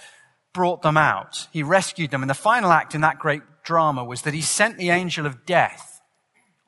brought 0.54 0.82
them 0.82 0.98
out. 0.98 1.48
He 1.52 1.64
rescued 1.64 2.12
them. 2.12 2.24
And 2.24 2.30
the 2.30 2.36
final 2.36 2.72
act 2.72 2.96
in 2.96 3.02
that 3.02 3.20
great 3.20 3.42
drama 3.64 4.04
was 4.04 4.22
that 4.22 4.34
he 4.34 4.42
sent 4.42 4.78
the 4.78 4.90
angel 4.90 5.26
of 5.26 5.46
death 5.46 6.02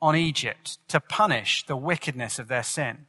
on 0.00 0.14
Egypt 0.14 0.78
to 0.88 1.00
punish 1.00 1.64
the 1.66 1.76
wickedness 1.76 2.38
of 2.38 2.48
their 2.48 2.62
sin. 2.62 3.06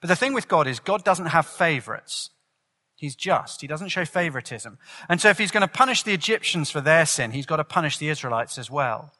But 0.00 0.08
the 0.08 0.16
thing 0.16 0.32
with 0.32 0.48
God 0.48 0.66
is 0.66 0.80
God 0.80 1.04
doesn't 1.04 1.26
have 1.26 1.46
favorites. 1.46 2.30
He's 2.98 3.14
just. 3.14 3.60
He 3.60 3.68
doesn't 3.68 3.90
show 3.90 4.04
favoritism. 4.04 4.76
And 5.08 5.20
so 5.20 5.28
if 5.28 5.38
he's 5.38 5.52
going 5.52 5.60
to 5.60 5.68
punish 5.68 6.02
the 6.02 6.12
Egyptians 6.12 6.68
for 6.68 6.80
their 6.80 7.06
sin, 7.06 7.30
he's 7.30 7.46
got 7.46 7.58
to 7.58 7.64
punish 7.64 7.96
the 7.96 8.08
Israelites 8.08 8.58
as 8.58 8.68
well. 8.72 9.12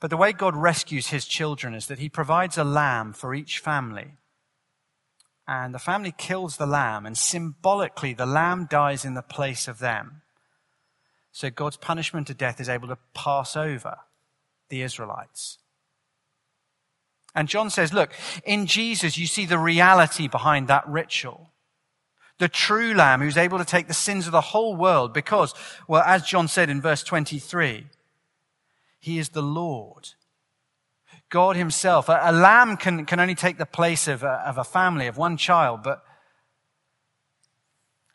But 0.00 0.08
the 0.08 0.16
way 0.16 0.32
God 0.32 0.56
rescues 0.56 1.08
his 1.08 1.26
children 1.26 1.74
is 1.74 1.86
that 1.88 1.98
he 1.98 2.08
provides 2.08 2.56
a 2.56 2.64
lamb 2.64 3.12
for 3.12 3.34
each 3.34 3.58
family. 3.58 4.12
And 5.46 5.74
the 5.74 5.78
family 5.78 6.14
kills 6.16 6.56
the 6.56 6.66
lamb, 6.66 7.04
and 7.04 7.18
symbolically, 7.18 8.14
the 8.14 8.24
lamb 8.24 8.66
dies 8.70 9.04
in 9.04 9.12
the 9.12 9.20
place 9.20 9.68
of 9.68 9.78
them. 9.78 10.22
So 11.32 11.50
God's 11.50 11.76
punishment 11.76 12.28
to 12.28 12.34
death 12.34 12.62
is 12.62 12.70
able 12.70 12.88
to 12.88 12.98
pass 13.12 13.56
over 13.56 13.98
the 14.70 14.80
Israelites. 14.80 15.58
And 17.34 17.46
John 17.46 17.68
says, 17.68 17.92
look, 17.92 18.12
in 18.46 18.64
Jesus, 18.64 19.18
you 19.18 19.26
see 19.26 19.44
the 19.44 19.58
reality 19.58 20.28
behind 20.28 20.66
that 20.68 20.88
ritual. 20.88 21.50
The 22.38 22.48
true 22.48 22.94
lamb 22.94 23.20
who's 23.20 23.36
able 23.36 23.58
to 23.58 23.64
take 23.64 23.88
the 23.88 23.94
sins 23.94 24.26
of 24.26 24.32
the 24.32 24.40
whole 24.40 24.76
world 24.76 25.12
because, 25.12 25.54
well, 25.88 26.02
as 26.02 26.22
John 26.22 26.48
said 26.48 26.70
in 26.70 26.80
verse 26.80 27.02
23, 27.02 27.86
he 29.00 29.18
is 29.18 29.30
the 29.30 29.42
Lord. 29.42 30.10
God 31.30 31.56
himself. 31.56 32.08
A, 32.08 32.20
a 32.22 32.32
lamb 32.32 32.76
can, 32.76 33.04
can 33.06 33.20
only 33.20 33.34
take 33.34 33.58
the 33.58 33.66
place 33.66 34.08
of 34.08 34.22
a, 34.22 34.42
of 34.46 34.56
a 34.58 34.64
family, 34.64 35.06
of 35.06 35.16
one 35.16 35.36
child, 35.36 35.82
but 35.82 36.02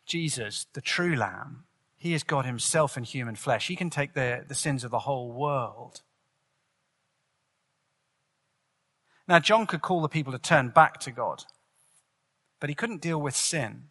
Jesus, 0.06 0.66
the 0.74 0.82
true 0.82 1.16
lamb, 1.16 1.66
he 1.96 2.14
is 2.14 2.24
God 2.24 2.46
himself 2.46 2.98
in 2.98 3.04
human 3.04 3.36
flesh. 3.36 3.68
He 3.68 3.76
can 3.76 3.90
take 3.90 4.14
the, 4.14 4.44
the 4.48 4.56
sins 4.56 4.84
of 4.84 4.92
the 4.92 5.00
whole 5.00 5.32
world. 5.32 6.02
Now, 9.28 9.40
John 9.40 9.66
could 9.66 9.82
call 9.82 10.02
the 10.02 10.10
people 10.10 10.34
to 10.34 10.40
turn 10.40 10.70
back 10.70 11.00
to 11.02 11.12
God, 11.12 11.46
but 12.60 12.70
he 12.70 12.76
couldn't 12.76 13.02
deal 13.02 13.22
with 13.22 13.36
sin. 13.36 13.84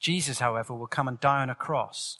Jesus, 0.00 0.40
however, 0.40 0.74
will 0.74 0.86
come 0.86 1.06
and 1.06 1.20
die 1.20 1.42
on 1.42 1.50
a 1.50 1.54
cross. 1.54 2.18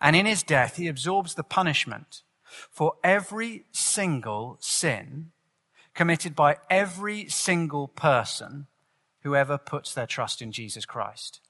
And 0.00 0.16
in 0.16 0.26
his 0.26 0.42
death, 0.42 0.76
he 0.76 0.88
absorbs 0.88 1.34
the 1.34 1.44
punishment 1.44 2.22
for 2.70 2.94
every 3.02 3.64
single 3.72 4.58
sin 4.60 5.30
committed 5.94 6.34
by 6.34 6.56
every 6.68 7.28
single 7.28 7.88
person 7.88 8.66
who 9.22 9.34
ever 9.34 9.58
puts 9.58 9.94
their 9.94 10.06
trust 10.06 10.42
in 10.42 10.52
Jesus 10.52 10.84
Christ. 10.84 11.40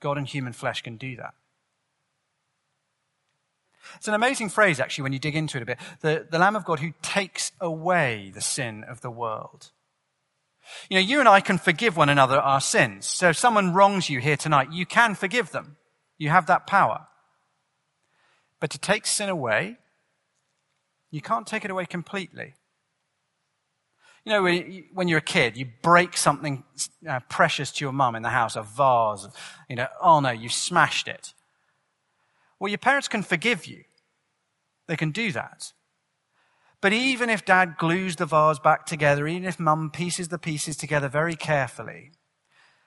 God 0.00 0.18
in 0.18 0.24
human 0.24 0.52
flesh 0.52 0.82
can 0.82 0.96
do 0.96 1.16
that. 1.16 1.34
It's 3.96 4.08
an 4.08 4.14
amazing 4.14 4.48
phrase, 4.48 4.80
actually, 4.80 5.02
when 5.02 5.12
you 5.12 5.18
dig 5.18 5.36
into 5.36 5.58
it 5.58 5.62
a 5.62 5.66
bit. 5.66 5.78
The, 6.00 6.26
the 6.28 6.38
Lamb 6.38 6.56
of 6.56 6.64
God 6.64 6.80
who 6.80 6.92
takes 7.02 7.52
away 7.60 8.32
the 8.34 8.40
sin 8.40 8.84
of 8.84 9.00
the 9.00 9.10
world. 9.10 9.70
You 10.88 10.96
know, 10.96 11.02
you 11.02 11.20
and 11.20 11.28
I 11.28 11.40
can 11.40 11.58
forgive 11.58 11.96
one 11.96 12.08
another 12.08 12.38
our 12.38 12.60
sins. 12.60 13.06
So 13.06 13.30
if 13.30 13.36
someone 13.36 13.72
wrongs 13.74 14.10
you 14.10 14.20
here 14.20 14.36
tonight, 14.36 14.72
you 14.72 14.86
can 14.86 15.14
forgive 15.14 15.50
them. 15.52 15.76
You 16.18 16.30
have 16.30 16.46
that 16.46 16.66
power. 16.66 17.06
But 18.60 18.70
to 18.70 18.78
take 18.78 19.06
sin 19.06 19.28
away, 19.28 19.76
you 21.10 21.20
can't 21.20 21.46
take 21.46 21.64
it 21.64 21.70
away 21.70 21.86
completely. 21.86 22.54
You 24.24 24.32
know, 24.32 24.42
when 24.92 25.06
you're 25.06 25.18
a 25.18 25.22
kid, 25.22 25.56
you 25.56 25.68
break 25.82 26.16
something 26.16 26.64
uh, 27.08 27.20
precious 27.28 27.70
to 27.72 27.84
your 27.84 27.92
mum 27.92 28.16
in 28.16 28.22
the 28.22 28.30
house, 28.30 28.56
a 28.56 28.62
vase, 28.62 29.28
you 29.68 29.76
know, 29.76 29.86
oh 30.02 30.18
no, 30.18 30.30
you 30.30 30.48
smashed 30.48 31.06
it. 31.06 31.32
Well, 32.58 32.68
your 32.68 32.78
parents 32.78 33.06
can 33.06 33.22
forgive 33.22 33.66
you. 33.66 33.84
They 34.88 34.96
can 34.96 35.12
do 35.12 35.30
that. 35.32 35.72
But 36.80 36.92
even 36.92 37.30
if 37.30 37.44
dad 37.44 37.76
glues 37.78 38.16
the 38.16 38.26
vase 38.26 38.58
back 38.58 38.86
together, 38.86 39.26
even 39.26 39.48
if 39.48 39.58
mum 39.58 39.90
pieces 39.90 40.28
the 40.28 40.38
pieces 40.38 40.76
together 40.76 41.08
very 41.08 41.34
carefully, 41.34 42.12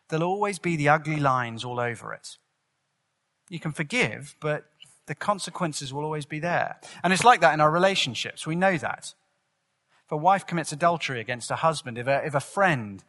there'll 0.08 0.28
always 0.28 0.60
be 0.60 0.75
the 0.75 0.89
ugly 0.89 1.19
lines 1.19 1.63
all 1.63 1.80
over 1.80 2.13
it. 2.13 2.38
You 3.49 3.60
can 3.60 3.71
forgive, 3.71 4.36
but 4.39 4.65
the 5.08 5.15
consequences 5.15 5.91
will 5.91 6.04
always 6.04 6.25
be 6.25 6.39
there. 6.39 6.78
And 7.04 7.12
it's 7.12 7.23
like 7.23 7.41
that 7.41 7.54
in 7.54 7.62
our 7.62 7.71
relationships. 7.71 8.45
We 8.45 8.56
know 8.56 8.78
that. 8.78 9.15
If 10.06 10.12
a 10.12 10.17
wife 10.17 10.45
commits 10.45 10.71
adultery 10.71 11.19
against 11.19 11.52
a 11.52 11.58
husband, 11.58 11.97
if 11.97 12.08
a, 12.08 12.25
if 12.25 12.36
a 12.36 12.39
friend 12.39 13.04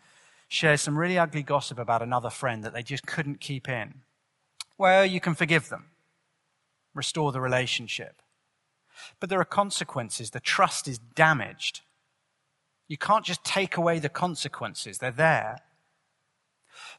shares 0.48 0.80
some 0.80 0.98
really 0.98 1.18
ugly 1.18 1.42
gossip 1.42 1.78
about 1.78 2.02
another 2.02 2.30
friend 2.30 2.64
that 2.64 2.72
they 2.72 2.82
just 2.82 3.06
couldn't 3.06 3.40
keep 3.40 3.68
in, 3.68 4.02
well, 4.78 5.04
you 5.04 5.20
can 5.20 5.34
forgive 5.34 5.68
them, 5.68 5.90
restore 6.94 7.32
the 7.32 7.40
relationship. 7.40 8.22
But 9.18 9.30
there 9.30 9.40
are 9.40 9.44
consequences. 9.44 10.30
The 10.30 10.40
trust 10.40 10.88
is 10.88 10.98
damaged. 10.98 11.80
You 12.88 12.98
can't 12.98 13.24
just 13.24 13.44
take 13.44 13.76
away 13.76 13.98
the 13.98 14.08
consequences, 14.08 14.98
they're 14.98 15.10
there. 15.10 15.58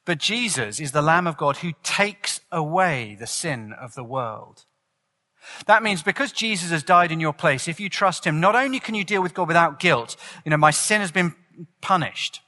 But 0.05 0.19
Jesus 0.19 0.79
is 0.79 0.93
the 0.93 1.01
Lamb 1.01 1.27
of 1.27 1.37
God 1.37 1.57
who 1.57 1.73
takes 1.83 2.41
away 2.51 3.17
the 3.19 3.27
sin 3.27 3.73
of 3.73 3.93
the 3.93 4.03
world. 4.03 4.65
That 5.65 5.83
means 5.83 6.03
because 6.03 6.31
Jesus 6.31 6.69
has 6.71 6.83
died 6.83 7.11
in 7.11 7.19
your 7.19 7.33
place, 7.33 7.67
if 7.67 7.79
you 7.79 7.89
trust 7.89 8.25
him, 8.25 8.39
not 8.39 8.55
only 8.55 8.79
can 8.79 8.95
you 8.95 9.03
deal 9.03 9.21
with 9.21 9.33
God 9.33 9.47
without 9.47 9.79
guilt, 9.79 10.15
you 10.45 10.51
know, 10.51 10.57
my 10.57 10.71
sin 10.71 11.01
has 11.01 11.11
been 11.11 11.35
punished. 11.81 12.41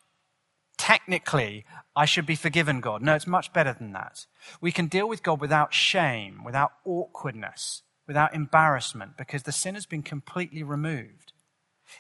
Technically, 0.78 1.66
I 1.96 2.06
should 2.06 2.26
be 2.26 2.36
forgiven, 2.36 2.82
God. 2.82 3.02
No, 3.02 3.13
it's 3.13 3.28
much 3.28 3.54
better 3.54 3.74
than 3.74 3.94
that. 3.94 4.26
We 4.62 4.72
can 4.72 4.88
deal 4.88 5.08
with 5.08 5.24
God 5.24 5.39
without 5.42 5.74
shame, 5.74 6.44
without 6.44 6.72
awkwardness, 6.86 7.84
without 8.08 8.34
embarrassment, 8.34 9.18
because 9.18 9.44
the 9.44 9.52
sin 9.52 9.76
has 9.76 9.86
been 9.86 10.04
completely 10.04 10.63
removed. 10.63 11.34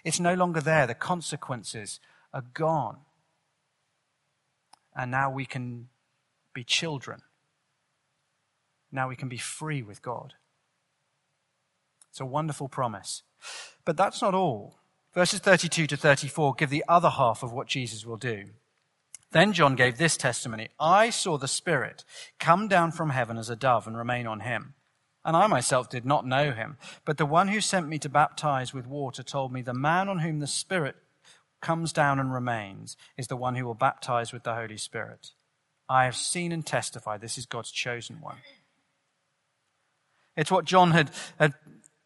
It's 0.03 0.19
no 0.19 0.33
longer 0.33 0.61
there. 0.61 0.87
The 0.87 0.95
consequences 0.95 1.99
are 2.33 2.43
gone. 2.53 2.97
And 4.95 5.11
now 5.11 5.31
we 5.31 5.45
can 5.45 5.89
be 6.53 6.63
children. 6.63 7.21
Now 8.91 9.09
we 9.09 9.15
can 9.15 9.29
be 9.29 9.37
free 9.37 9.81
with 9.81 10.01
God. 10.01 10.33
It's 12.09 12.19
a 12.19 12.25
wonderful 12.25 12.67
promise. 12.67 13.23
But 13.85 13.97
that's 13.97 14.21
not 14.21 14.35
all. 14.35 14.77
Verses 15.13 15.39
32 15.39 15.87
to 15.87 15.97
34 15.97 16.53
give 16.55 16.69
the 16.69 16.85
other 16.87 17.09
half 17.09 17.43
of 17.43 17.51
what 17.51 17.67
Jesus 17.67 18.05
will 18.05 18.17
do. 18.17 18.45
Then 19.31 19.51
John 19.51 19.75
gave 19.75 19.97
this 19.97 20.15
testimony 20.15 20.69
I 20.79 21.09
saw 21.09 21.37
the 21.37 21.47
Spirit 21.47 22.03
come 22.39 22.67
down 22.67 22.91
from 22.91 23.09
heaven 23.09 23.37
as 23.37 23.49
a 23.49 23.55
dove 23.55 23.87
and 23.87 23.97
remain 23.97 24.27
on 24.27 24.41
him. 24.41 24.75
And 25.25 25.37
I 25.37 25.47
myself 25.47 25.89
did 25.89 26.05
not 26.05 26.27
know 26.27 26.51
him, 26.51 26.77
but 27.05 27.17
the 27.17 27.25
one 27.25 27.47
who 27.47 27.61
sent 27.61 27.87
me 27.87 27.97
to 27.99 28.09
baptize 28.09 28.73
with 28.73 28.87
water 28.87 29.23
told 29.23 29.53
me, 29.53 29.61
The 29.61 29.73
man 29.73 30.09
on 30.09 30.19
whom 30.19 30.39
the 30.39 30.47
Spirit 30.47 30.95
comes 31.61 31.93
down 31.93 32.19
and 32.19 32.33
remains 32.33 32.97
is 33.17 33.27
the 33.27 33.37
one 33.37 33.55
who 33.55 33.65
will 33.65 33.73
baptize 33.73 34.33
with 34.33 34.43
the 34.43 34.55
Holy 34.55 34.77
Spirit. 34.77 35.31
I 35.87 36.05
have 36.05 36.15
seen 36.15 36.51
and 36.51 36.65
testified 36.65 37.21
this 37.21 37.37
is 37.37 37.45
God's 37.45 37.71
chosen 37.71 38.19
one. 38.19 38.37
It's 40.35 40.51
what 40.51 40.65
John 40.65 40.91
had, 40.91 41.11
had 41.39 41.53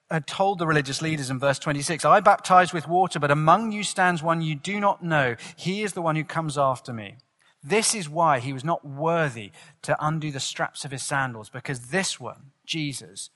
had 0.10 0.28
told 0.28 0.60
the 0.60 0.68
religious 0.68 1.02
leaders 1.02 1.30
in 1.30 1.40
verse 1.40 1.60
26, 1.60 2.06
I 2.06 2.20
baptize 2.20 2.74
with 2.74 2.88
water, 2.88 3.20
but 3.20 3.32
among 3.32 3.72
you 3.72 3.84
stands 3.84 4.24
one 4.24 4.42
you 4.42 4.56
do 4.56 4.80
not 4.80 5.04
know. 5.04 5.36
He 5.56 5.84
is 5.84 5.94
the 5.94 6.02
one 6.02 6.16
who 6.16 6.24
comes 6.24 6.58
after 6.58 6.94
me. 6.94 7.16
This 7.64 7.94
is 7.94 8.08
why 8.08 8.40
he 8.40 8.54
was 8.54 8.64
not 8.64 8.86
worthy 8.86 9.52
to 9.82 9.98
undo 10.00 10.32
the 10.32 10.40
straps 10.40 10.86
of 10.86 10.92
his 10.92 11.04
sandals, 11.04 11.50
because 11.50 11.88
this 11.88 12.20
one, 12.20 12.52
Jesus, 12.68 13.32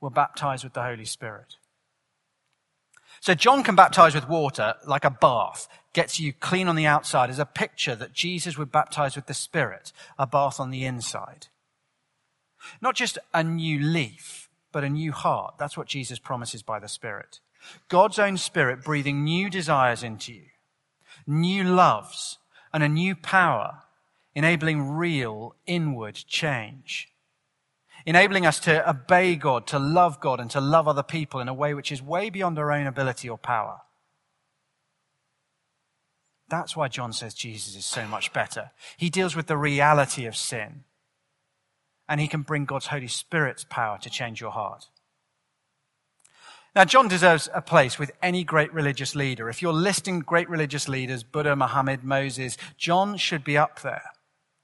will 0.00 0.10
baptized 0.10 0.64
with 0.64 0.72
the 0.72 0.82
Holy 0.82 1.04
Spirit. 1.04 1.56
So 3.20 3.34
John 3.34 3.62
can 3.62 3.76
baptize 3.76 4.14
with 4.14 4.28
water 4.28 4.74
like 4.86 5.04
a 5.04 5.10
bath, 5.10 5.68
gets 5.92 6.18
you 6.18 6.32
clean 6.32 6.66
on 6.66 6.74
the 6.74 6.86
outside, 6.86 7.30
is 7.30 7.38
a 7.38 7.46
picture 7.46 7.94
that 7.94 8.12
Jesus 8.12 8.58
would 8.58 8.72
baptize 8.72 9.14
with 9.14 9.26
the 9.26 9.34
Spirit, 9.34 9.92
a 10.18 10.26
bath 10.26 10.58
on 10.58 10.70
the 10.70 10.84
inside. 10.84 11.46
Not 12.80 12.96
just 12.96 13.18
a 13.32 13.44
new 13.44 13.78
leaf, 13.80 14.48
but 14.72 14.82
a 14.82 14.88
new 14.88 15.12
heart. 15.12 15.54
That's 15.58 15.76
what 15.76 15.86
Jesus 15.86 16.18
promises 16.18 16.62
by 16.62 16.80
the 16.80 16.88
Spirit. 16.88 17.40
God's 17.88 18.18
own 18.18 18.36
spirit 18.38 18.82
breathing 18.82 19.22
new 19.22 19.48
desires 19.48 20.02
into 20.02 20.32
you, 20.32 20.46
new 21.26 21.62
loves, 21.62 22.38
and 22.72 22.82
a 22.82 22.88
new 22.88 23.14
power, 23.14 23.82
enabling 24.34 24.90
real 24.90 25.54
inward 25.66 26.14
change. 26.14 27.11
Enabling 28.04 28.46
us 28.46 28.58
to 28.60 28.88
obey 28.88 29.36
God, 29.36 29.66
to 29.68 29.78
love 29.78 30.20
God, 30.20 30.40
and 30.40 30.50
to 30.50 30.60
love 30.60 30.88
other 30.88 31.02
people 31.02 31.40
in 31.40 31.48
a 31.48 31.54
way 31.54 31.74
which 31.74 31.92
is 31.92 32.02
way 32.02 32.30
beyond 32.30 32.58
our 32.58 32.72
own 32.72 32.86
ability 32.86 33.28
or 33.28 33.38
power. 33.38 33.82
That's 36.48 36.76
why 36.76 36.88
John 36.88 37.12
says 37.12 37.32
Jesus 37.32 37.76
is 37.76 37.86
so 37.86 38.06
much 38.06 38.32
better. 38.32 38.72
He 38.96 39.08
deals 39.08 39.34
with 39.34 39.46
the 39.46 39.56
reality 39.56 40.26
of 40.26 40.36
sin, 40.36 40.84
and 42.08 42.20
he 42.20 42.28
can 42.28 42.42
bring 42.42 42.64
God's 42.64 42.88
Holy 42.88 43.08
Spirit's 43.08 43.64
power 43.64 43.98
to 44.02 44.10
change 44.10 44.40
your 44.40 44.50
heart. 44.50 44.88
Now, 46.74 46.84
John 46.84 47.06
deserves 47.06 47.50
a 47.54 47.60
place 47.62 47.98
with 47.98 48.12
any 48.22 48.44
great 48.44 48.72
religious 48.72 49.14
leader. 49.14 49.48
If 49.48 49.60
you're 49.62 49.74
listing 49.74 50.20
great 50.20 50.48
religious 50.48 50.88
leaders, 50.88 51.22
Buddha, 51.22 51.54
Muhammad, 51.54 52.02
Moses, 52.02 52.56
John 52.76 53.16
should 53.16 53.44
be 53.44 53.58
up 53.58 53.80
there. 53.82 54.10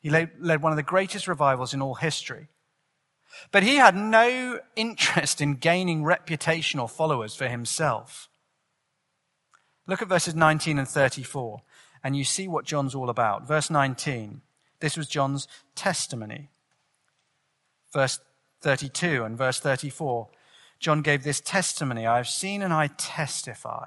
He 0.00 0.08
led 0.10 0.62
one 0.62 0.72
of 0.72 0.76
the 0.76 0.82
greatest 0.82 1.28
revivals 1.28 1.74
in 1.74 1.82
all 1.82 1.94
history. 1.96 2.48
But 3.50 3.62
he 3.62 3.76
had 3.76 3.96
no 3.96 4.60
interest 4.76 5.40
in 5.40 5.54
gaining 5.54 6.04
reputation 6.04 6.80
or 6.80 6.88
followers 6.88 7.34
for 7.34 7.48
himself. 7.48 8.28
Look 9.86 10.02
at 10.02 10.08
verses 10.08 10.34
19 10.34 10.78
and 10.78 10.88
34, 10.88 11.62
and 12.04 12.16
you 12.16 12.24
see 12.24 12.46
what 12.46 12.66
John's 12.66 12.94
all 12.94 13.08
about. 13.08 13.48
Verse 13.48 13.70
19, 13.70 14.42
this 14.80 14.96
was 14.96 15.08
John's 15.08 15.48
testimony. 15.74 16.50
Verse 17.92 18.20
32 18.60 19.24
and 19.24 19.38
verse 19.38 19.60
34, 19.60 20.28
John 20.78 21.02
gave 21.02 21.24
this 21.24 21.40
testimony 21.40 22.06
I 22.06 22.18
have 22.18 22.28
seen 22.28 22.62
and 22.62 22.72
I 22.72 22.88
testify. 22.88 23.86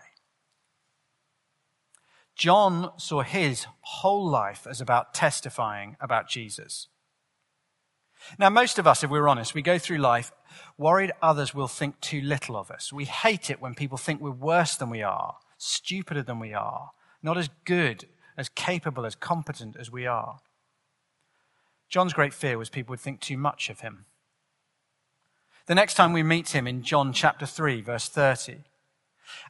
John 2.36 2.92
saw 2.98 3.22
his 3.22 3.68
whole 3.82 4.28
life 4.28 4.66
as 4.68 4.82
about 4.82 5.14
testifying 5.14 5.98
about 6.02 6.28
Jesus. 6.28 6.88
Now, 8.38 8.50
most 8.50 8.80
of 8.80 8.88
us, 8.88 9.04
if 9.04 9.10
we're 9.10 9.28
honest, 9.28 9.54
we 9.54 9.62
go 9.62 9.78
through 9.78 9.98
life 9.98 10.32
worried 10.78 11.12
others 11.22 11.54
will 11.54 11.68
think 11.68 12.00
too 12.02 12.22
little 12.22 12.56
of 12.56 12.72
us. 12.72 12.92
We 12.92 13.06
hate 13.06 13.50
it 13.50 13.62
when 13.62 13.76
people 13.76 13.98
think 13.98 14.22
we're 14.22 14.32
worse 14.32 14.76
than 14.76 14.90
we 14.90 15.02
are, 15.02 15.36
stupider 15.58 16.24
than 16.24 16.40
we 16.40 16.54
are, 16.54 16.92
not 17.24 17.38
as 17.38 17.50
good, 17.66 18.06
as 18.38 18.50
capable, 18.50 19.06
as 19.06 19.16
competent 19.16 19.76
as 19.80 19.92
we 19.92 20.06
are. 20.06 20.40
John's 21.90 22.14
great 22.14 22.34
fear 22.34 22.58
was 22.58 22.70
people 22.70 22.94
would 22.94 23.00
think 23.00 23.20
too 23.20 23.38
much 23.38 23.70
of 23.70 23.82
him. 23.82 24.06
The 25.68 25.76
next 25.76 25.94
time 25.94 26.14
we 26.14 26.24
meet 26.24 26.56
him 26.56 26.68
in 26.68 26.84
John 26.84 27.14
chapter 27.14 27.46
3, 27.46 27.82
verse 27.82 28.10
30, 28.10 28.64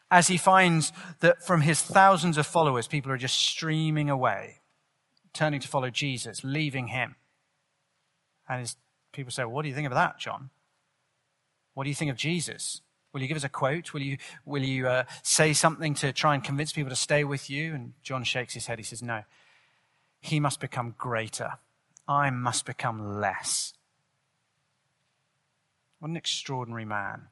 as 0.09 0.27
he 0.27 0.37
finds 0.37 0.91
that 1.21 1.43
from 1.43 1.61
his 1.61 1.81
thousands 1.81 2.37
of 2.37 2.45
followers, 2.45 2.87
people 2.87 3.11
are 3.11 3.17
just 3.17 3.37
streaming 3.37 4.09
away, 4.09 4.61
turning 5.33 5.59
to 5.61 5.67
follow 5.67 5.89
Jesus, 5.89 6.43
leaving 6.43 6.87
him. 6.87 7.15
And 8.51 8.75
people 9.13 9.31
say, 9.31 9.43
well, 9.43 9.53
What 9.53 9.61
do 9.63 9.69
you 9.69 9.75
think 9.75 9.87
of 9.87 9.93
that, 9.93 10.19
John? 10.19 10.49
What 11.73 11.85
do 11.85 11.89
you 11.89 11.95
think 11.95 12.11
of 12.11 12.17
Jesus? 12.17 12.81
Will 13.13 13.21
you 13.21 13.27
give 13.27 13.37
us 13.37 13.43
a 13.43 13.49
quote? 13.49 13.93
Will 13.93 14.01
you, 14.01 14.17
will 14.45 14.63
you 14.63 14.87
uh, 14.87 15.03
say 15.23 15.53
something 15.53 15.93
to 15.95 16.13
try 16.13 16.33
and 16.33 16.43
convince 16.43 16.71
people 16.71 16.89
to 16.89 16.95
stay 16.95 17.23
with 17.23 17.49
you? 17.49 17.73
And 17.73 17.93
John 18.03 18.23
shakes 18.23 18.53
his 18.53 18.67
head. 18.67 18.77
He 18.77 18.83
says, 18.83 19.01
No. 19.01 19.23
He 20.19 20.39
must 20.39 20.59
become 20.59 20.95
greater. 20.97 21.53
I 22.07 22.29
must 22.29 22.65
become 22.65 23.19
less. 23.19 23.73
What 25.99 26.09
an 26.09 26.17
extraordinary 26.17 26.85
man. 26.85 27.27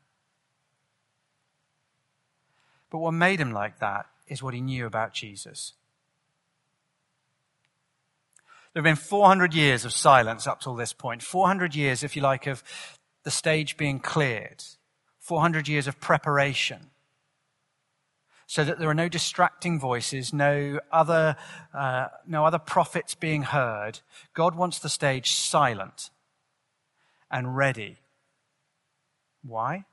But 2.89 2.99
what 2.99 3.11
made 3.11 3.39
him 3.39 3.51
like 3.51 3.79
that 3.79 4.07
is 4.27 4.41
what 4.41 4.53
he 4.53 4.61
knew 4.61 4.85
about 4.85 5.13
Jesus. 5.13 5.73
There 8.73 8.81
have 8.81 8.85
been 8.85 8.95
400 8.95 9.53
years 9.53 9.85
of 9.85 9.93
silence 9.93 10.47
up 10.47 10.61
till 10.61 10.75
this 10.75 10.93
point. 10.93 11.23
400 11.23 11.75
years, 11.75 12.03
if 12.03 12.15
you 12.15 12.21
like, 12.21 12.47
of 12.47 12.63
the 13.23 13.31
stage 13.31 13.77
being 13.77 13.99
cleared. 13.99 14.63
400 15.19 15.67
years 15.67 15.87
of 15.87 15.99
preparation. 15.99 16.91
So 18.47 18.63
that 18.63 18.79
there 18.79 18.89
are 18.89 18.95
no 18.95 19.09
distracting 19.09 19.79
voices, 19.79 20.33
no 20.33 20.79
other, 20.91 21.35
uh, 21.73 22.07
no 22.27 22.45
other 22.45 22.57
prophets 22.57 23.13
being 23.15 23.43
heard. 23.43 23.99
God 24.33 24.55
wants 24.55 24.79
the 24.79 24.89
stage 24.89 25.31
silent 25.31 26.09
and 27.29 27.55
ready 27.55 27.97
why? 29.41 29.85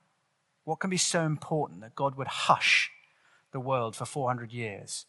What 0.64 0.80
can 0.80 0.90
be 0.90 0.96
so 0.96 1.22
important 1.22 1.80
that 1.80 1.94
God 1.94 2.16
would 2.16 2.26
hush 2.26 2.90
the 3.52 3.60
world 3.60 3.94
for 3.94 4.04
400 4.04 4.52
years? 4.52 5.06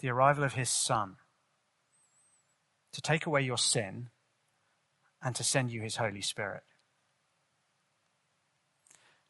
The 0.00 0.10
arrival 0.10 0.44
of 0.44 0.54
his 0.54 0.70
Son 0.70 1.16
to 2.92 3.00
take 3.00 3.26
away 3.26 3.42
your 3.42 3.58
sin 3.58 4.08
and 5.22 5.34
to 5.36 5.44
send 5.44 5.70
you 5.70 5.82
his 5.82 5.96
Holy 5.96 6.22
Spirit. 6.22 6.62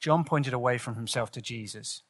John 0.00 0.24
pointed 0.24 0.52
away 0.52 0.78
from 0.78 0.94
himself 0.94 1.31
to 1.33 1.40
Jesus. 1.40 2.02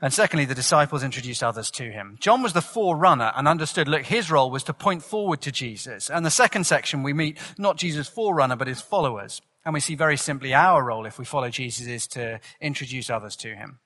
And 0.00 0.12
secondly, 0.12 0.44
the 0.44 0.54
disciples 0.54 1.04
introduced 1.04 1.44
others 1.44 1.70
to 1.72 1.84
him. 1.84 2.16
John 2.20 2.42
was 2.42 2.54
the 2.54 2.60
forerunner 2.60 3.32
and 3.36 3.46
understood, 3.46 3.86
look, 3.86 4.02
his 4.02 4.32
role 4.32 4.50
was 4.50 4.64
to 4.64 4.74
point 4.74 5.04
forward 5.04 5.40
to 5.42 5.52
Jesus. 5.52 6.10
And 6.10 6.26
the 6.26 6.30
second 6.30 6.64
section, 6.64 7.04
we 7.04 7.12
meet 7.12 7.38
not 7.56 7.76
Jesus' 7.76 8.08
forerunner, 8.08 8.56
but 8.56 8.66
his 8.66 8.80
followers. 8.80 9.40
And 9.64 9.72
we 9.72 9.78
see 9.78 9.94
very 9.94 10.16
simply 10.16 10.54
our 10.54 10.82
role, 10.82 11.06
if 11.06 11.20
we 11.20 11.24
follow 11.24 11.50
Jesus, 11.50 11.86
is 11.86 12.08
to 12.08 12.40
introduce 12.60 13.10
others 13.10 13.36
to 13.36 13.54
him. 13.54 13.78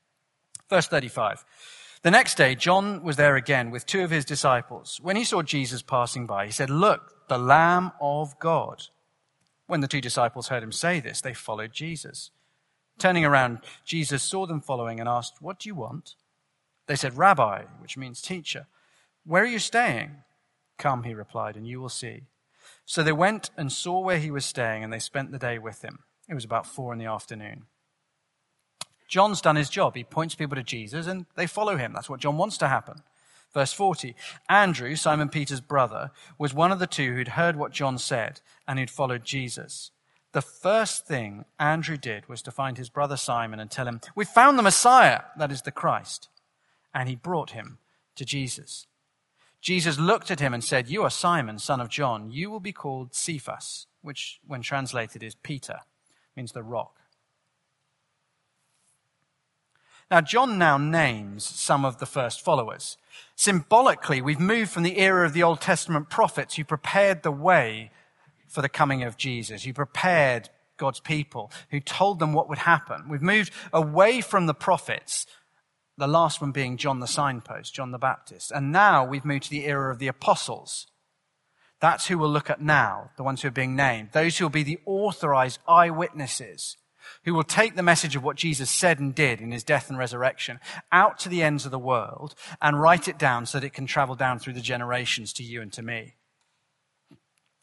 Verse 0.70 0.88
35. 0.88 1.44
The 2.02 2.11
next 2.11 2.37
day, 2.37 2.54
John 2.54 3.02
was 3.02 3.16
there 3.16 3.37
again 3.37 3.70
with 3.70 3.87
two 3.87 4.04
of 4.04 4.11
his 4.11 4.24
disciples. 4.24 5.00
When 5.02 5.16
he 5.16 5.24
saw 5.24 5.42
Jesus 5.42 5.82
passing 5.82 6.26
by, 6.26 6.46
he 6.46 6.52
said, 6.52 6.70
Look, 6.70 7.28
the 7.28 7.38
Lamb 7.38 7.92
of 8.00 8.38
God. 8.38 8.85
When 9.66 9.80
the 9.80 9.88
two 9.88 10.00
disciples 10.00 10.48
heard 10.48 10.62
him 10.62 10.72
say 10.72 11.00
this, 11.00 11.20
they 11.20 11.35
followed 11.35 11.72
Jesus. 11.72 12.30
Turning 12.98 13.24
around, 13.24 13.61
Jesus 13.85 14.22
saw 14.22 14.46
them 14.46 14.61
following 14.61 15.00
and 15.00 15.09
asked, 15.09 15.40
What 15.40 15.59
do 15.59 15.68
you 15.68 15.74
want? 15.74 16.14
They 16.87 16.96
said, 16.96 17.16
Rabbi, 17.16 17.64
which 17.80 17.96
means 17.96 18.22
teacher, 18.22 18.66
where 19.24 19.42
are 19.42 19.46
you 19.46 19.59
staying? 19.59 20.16
Come, 20.78 21.02
he 21.02 21.14
replied, 21.14 21.56
and 21.56 21.66
you 21.66 21.80
will 21.80 21.88
see. 21.88 22.22
So 22.85 23.02
they 23.02 23.12
went 23.12 23.50
and 23.56 23.72
saw 23.72 23.98
where 23.98 24.18
he 24.18 24.30
was 24.30 24.44
staying, 24.44 24.85
and 24.85 24.92
they 24.92 24.98
spent 24.98 25.32
the 25.32 25.38
day 25.38 25.59
with 25.59 25.82
him. 25.82 26.00
It 26.28 26.35
was 26.35 26.44
about 26.44 26.66
four 26.66 26.92
in 26.92 26.98
the 26.98 27.06
afternoon. 27.06 27.64
John's 29.09 29.40
done 29.40 29.57
his 29.57 29.71
job. 29.71 29.97
He 29.97 30.05
points 30.05 30.35
people 30.35 30.57
to 30.57 30.62
Jesus, 30.62 31.07
and 31.07 31.27
they 31.37 31.47
follow 31.47 31.77
him. 31.77 31.92
That's 31.92 32.11
what 32.11 32.21
John 32.21 32.37
wants 32.37 32.59
to 32.59 32.69
happen. 32.69 33.03
Verse 33.55 33.73
40 33.73 34.14
Andrew, 34.49 34.97
Simon 34.97 35.29
Peter's 35.29 35.61
brother, 35.61 36.11
was 36.38 36.53
one 36.53 36.73
of 36.73 36.79
the 36.79 36.87
two 36.87 37.14
who'd 37.14 37.29
heard 37.29 37.57
what 37.57 37.73
John 37.73 37.99
said 37.99 38.40
and 38.69 38.79
who'd 38.79 38.90
followed 38.90 39.25
Jesus. 39.25 39.90
The 40.33 40.42
first 40.42 41.07
thing 41.07 41.47
Andrew 41.59 41.97
did 41.97 42.29
was 42.29 42.42
to 42.42 42.51
find 42.51 42.77
his 42.77 42.90
brother 42.90 43.16
Simon 43.16 43.59
and 43.59 43.71
tell 43.71 43.88
him, 43.88 44.03
We 44.14 44.27
found 44.27 44.59
the 44.59 44.62
Messiah, 44.62 45.23
that 45.38 45.51
is 45.51 45.62
the 45.62 45.73
Christ. 45.73 46.29
And 46.95 47.09
he 47.09 47.16
brought 47.16 47.53
him 47.53 47.79
to 48.16 48.25
Jesus. 48.25 48.87
Jesus 49.62 49.99
looked 49.99 50.31
at 50.31 50.40
him 50.40 50.53
and 50.53 50.62
said, 50.62 50.90
You 50.90 51.03
are 51.05 51.11
Simon, 51.11 51.59
son 51.59 51.81
of 51.81 51.88
John. 51.88 52.31
You 52.31 52.51
will 52.51 52.61
be 52.61 52.73
called 52.73 53.14
Cephas, 53.14 53.87
which, 54.03 54.38
when 54.47 54.61
translated, 54.61 55.23
is 55.23 55.35
Peter, 55.35 55.79
means 56.37 56.53
the 56.53 56.62
rock. 56.62 57.01
Now, 60.11 60.21
John 60.21 60.57
now 60.57 60.79
names 60.79 61.45
some 61.45 61.85
of 61.85 61.99
the 61.99 62.07
first 62.07 62.40
followers. 62.40 62.97
Symbolically, 63.35 64.23
we've 64.23 64.38
moved 64.38 64.71
from 64.71 64.85
the 64.85 64.99
era 64.99 65.27
of 65.27 65.33
the 65.33 65.42
Old 65.42 65.61
Testament 65.61 66.09
prophets 66.11 66.55
who 66.55 66.64
prepared 66.64 67.23
the 67.23 67.33
way 67.33 67.90
for 68.47 68.62
the 68.62 68.69
coming 68.69 69.03
of 69.03 69.16
Jesus, 69.16 69.64
who 69.64 69.73
prepared 69.73 70.49
God's 70.77 71.01
people, 71.01 71.51
who 71.71 71.81
told 71.81 72.21
them 72.21 72.33
what 72.33 72.49
would 72.49 72.59
happen. 72.59 73.09
We've 73.09 73.23
moved 73.23 73.53
away 73.73 74.21
from 74.21 74.47
the 74.47 74.55
prophets, 74.55 75.27
the 75.99 76.07
last 76.07 76.40
one 76.40 76.53
being 76.53 76.77
John 76.77 77.01
the 77.01 77.09
signpost, 77.09 77.75
John 77.75 77.90
the 77.90 77.99
Baptist. 77.99 78.53
And 78.53 78.71
now 78.71 79.05
we've 79.05 79.25
moved 79.25 79.45
to 79.45 79.51
the 79.51 79.66
era 79.66 79.90
of 79.90 79.99
the 79.99 80.09
apostles. 80.09 80.87
That's 81.81 82.07
who 82.07 82.19
we'll 82.19 82.31
look 82.31 82.49
at 82.49 82.61
now, 82.61 83.11
the 83.16 83.25
ones 83.25 83.42
who 83.42 83.49
are 83.49 83.51
being 83.51 83.75
named. 83.75 84.11
Those 84.12 84.38
who 84.38 84.45
will 84.45 84.51
be 84.51 84.62
the 84.62 84.79
authorized 84.87 85.59
eyewitnesses 85.66 86.77
who 87.26 87.34
will 87.34 87.44
take 87.44 87.74
the 87.74 87.82
message 87.82 88.16
of 88.16 88.22
what 88.22 88.36
Jesus 88.36 88.70
said 88.70 89.00
and 89.00 89.14
did 89.14 89.40
in 89.40 89.50
his 89.50 89.64
death 89.64 89.90
and 89.90 89.98
resurrection 89.98 90.60
out 90.92 91.18
to 91.18 91.28
the 91.28 91.42
ends 91.42 91.66
of 91.66 91.72
the 91.72 91.78
world 91.78 92.34
and 92.62 92.80
write 92.80 93.08
it 93.08 93.18
down 93.18 93.44
so 93.44 93.58
that 93.58 93.66
it 93.66 93.74
can 93.74 93.84
travel 93.84 94.14
down 94.14 94.38
through 94.38 94.52
the 94.54 94.60
generations 94.60 95.32
to 95.34 95.42
you 95.42 95.60
and 95.60 95.72
to 95.72 95.82
me. 95.82 96.14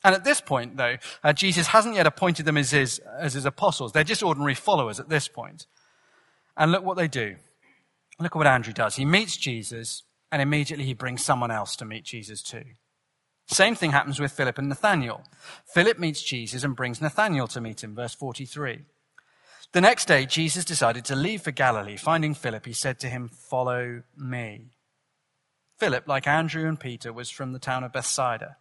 And 0.04 0.14
at 0.14 0.26
this 0.26 0.42
point, 0.42 0.76
though, 0.76 0.98
uh, 1.24 1.32
Jesus 1.32 1.68
hasn't 1.68 1.96
yet 1.96 2.06
appointed 2.06 2.46
them 2.46 2.58
as 2.58 2.72
his, 2.72 3.00
as 3.18 3.34
his 3.34 3.46
apostles. 3.46 3.94
They're 3.94 4.04
just 4.04 4.22
ordinary 4.22 4.54
followers 4.54 5.00
at 5.00 5.08
this 5.08 5.30
point. 5.30 5.66
And 6.58 6.74
look 6.74 6.84
what 6.84 6.98
they 6.98 7.08
do. 7.08 7.38
Look 8.20 8.36
at 8.36 8.38
what 8.38 8.48
Andrew 8.48 8.74
does. 8.74 8.98
He 8.98 9.06
meets 9.06 9.38
Jesus, 9.38 10.04
and 10.30 10.42
immediately 10.42 10.86
he 10.86 10.94
brings 10.94 11.24
someone 11.24 11.52
else 11.52 11.78
to 11.78 11.86
meet 11.86 12.04
Jesus 12.04 12.44
too. 12.44 12.66
Same 13.48 13.76
thing 13.76 13.92
happens 13.92 14.20
with 14.20 14.34
Philip 14.34 14.58
and 14.58 14.68
Nathanael. 14.68 15.24
Philip 15.74 16.00
meets 16.00 16.22
Jesus 16.22 16.66
and 16.66 16.76
brings 16.76 17.02
Nathanael 17.02 17.48
to 17.48 17.62
meet 17.62 17.82
him, 17.82 17.96
verse 17.96 18.14
43. 18.14 18.82
The 19.74 19.82
next 19.82 20.06
day, 20.06 20.28
Jesus 20.28 20.66
decided 20.66 21.04
to 21.06 21.16
leave 21.16 21.42
for 21.42 21.50
Galilee. 21.50 21.98
Finding 21.98 22.36
Philip, 22.36 22.68
he 22.68 22.74
said 22.74 23.00
to 23.00 23.10
him, 23.10 23.28
Follow 23.28 24.04
me. 24.16 24.70
Philip, 25.80 26.08
like 26.08 26.28
Andrew 26.28 26.68
and 26.68 26.80
Peter, 26.80 27.12
was 27.12 27.32
from 27.32 27.54
the 27.54 27.60
town 27.60 27.84
of 27.84 27.92
Bethsaida. 27.92 28.58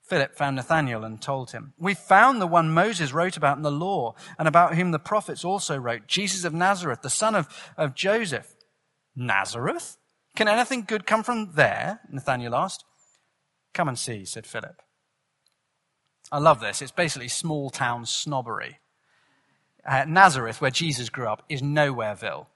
Philip 0.00 0.34
found 0.34 0.56
Nathanael 0.56 1.04
and 1.04 1.20
told 1.20 1.50
him, 1.50 1.74
We 1.78 1.92
found 1.92 2.40
the 2.40 2.46
one 2.46 2.72
Moses 2.72 3.12
wrote 3.12 3.36
about 3.36 3.58
in 3.58 3.62
the 3.62 3.70
law 3.70 4.14
and 4.38 4.48
about 4.48 4.74
whom 4.74 4.90
the 4.90 4.98
prophets 4.98 5.44
also 5.44 5.76
wrote, 5.76 6.06
Jesus 6.06 6.44
of 6.44 6.54
Nazareth, 6.54 7.02
the 7.02 7.10
son 7.10 7.34
of, 7.34 7.46
of 7.76 7.94
Joseph. 7.94 8.54
Nazareth? 9.14 9.98
Can 10.34 10.48
anything 10.48 10.84
good 10.84 11.04
come 11.04 11.22
from 11.22 11.52
there? 11.56 12.00
Nathanael 12.10 12.54
asked. 12.54 12.84
Come 13.74 13.88
and 13.88 13.98
see, 13.98 14.24
said 14.24 14.46
Philip. 14.46 14.80
I 16.32 16.38
love 16.38 16.60
this. 16.60 16.80
It's 16.80 16.90
basically 16.90 17.28
small 17.28 17.68
town 17.68 18.06
snobbery. 18.06 18.78
Uh, 19.88 20.04
Nazareth, 20.06 20.60
where 20.60 20.70
Jesus 20.70 21.08
grew 21.08 21.26
up, 21.26 21.42
is 21.48 21.62
nowhereville. 21.62 22.46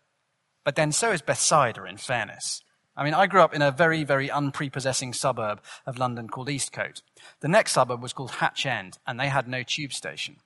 But 0.64 0.76
then 0.76 0.92
so 0.92 1.12
is 1.12 1.22
Bethsaida, 1.22 1.84
in 1.84 1.96
fairness. 1.96 2.62
I 2.94 3.04
mean, 3.04 3.14
I 3.14 3.26
grew 3.26 3.40
up 3.40 3.54
in 3.54 3.62
a 3.62 3.70
very, 3.70 4.04
very 4.04 4.30
unprepossessing 4.30 5.14
suburb 5.14 5.62
of 5.86 5.98
London 5.98 6.28
called 6.28 6.48
Eastcote. 6.48 7.00
The 7.40 7.48
next 7.48 7.72
suburb 7.72 8.02
was 8.02 8.12
called 8.12 8.32
Hatch 8.32 8.66
End, 8.66 8.98
and 9.06 9.18
they 9.18 9.28
had 9.28 9.48
no 9.48 9.62
tube 9.62 9.94
station. 9.94 10.36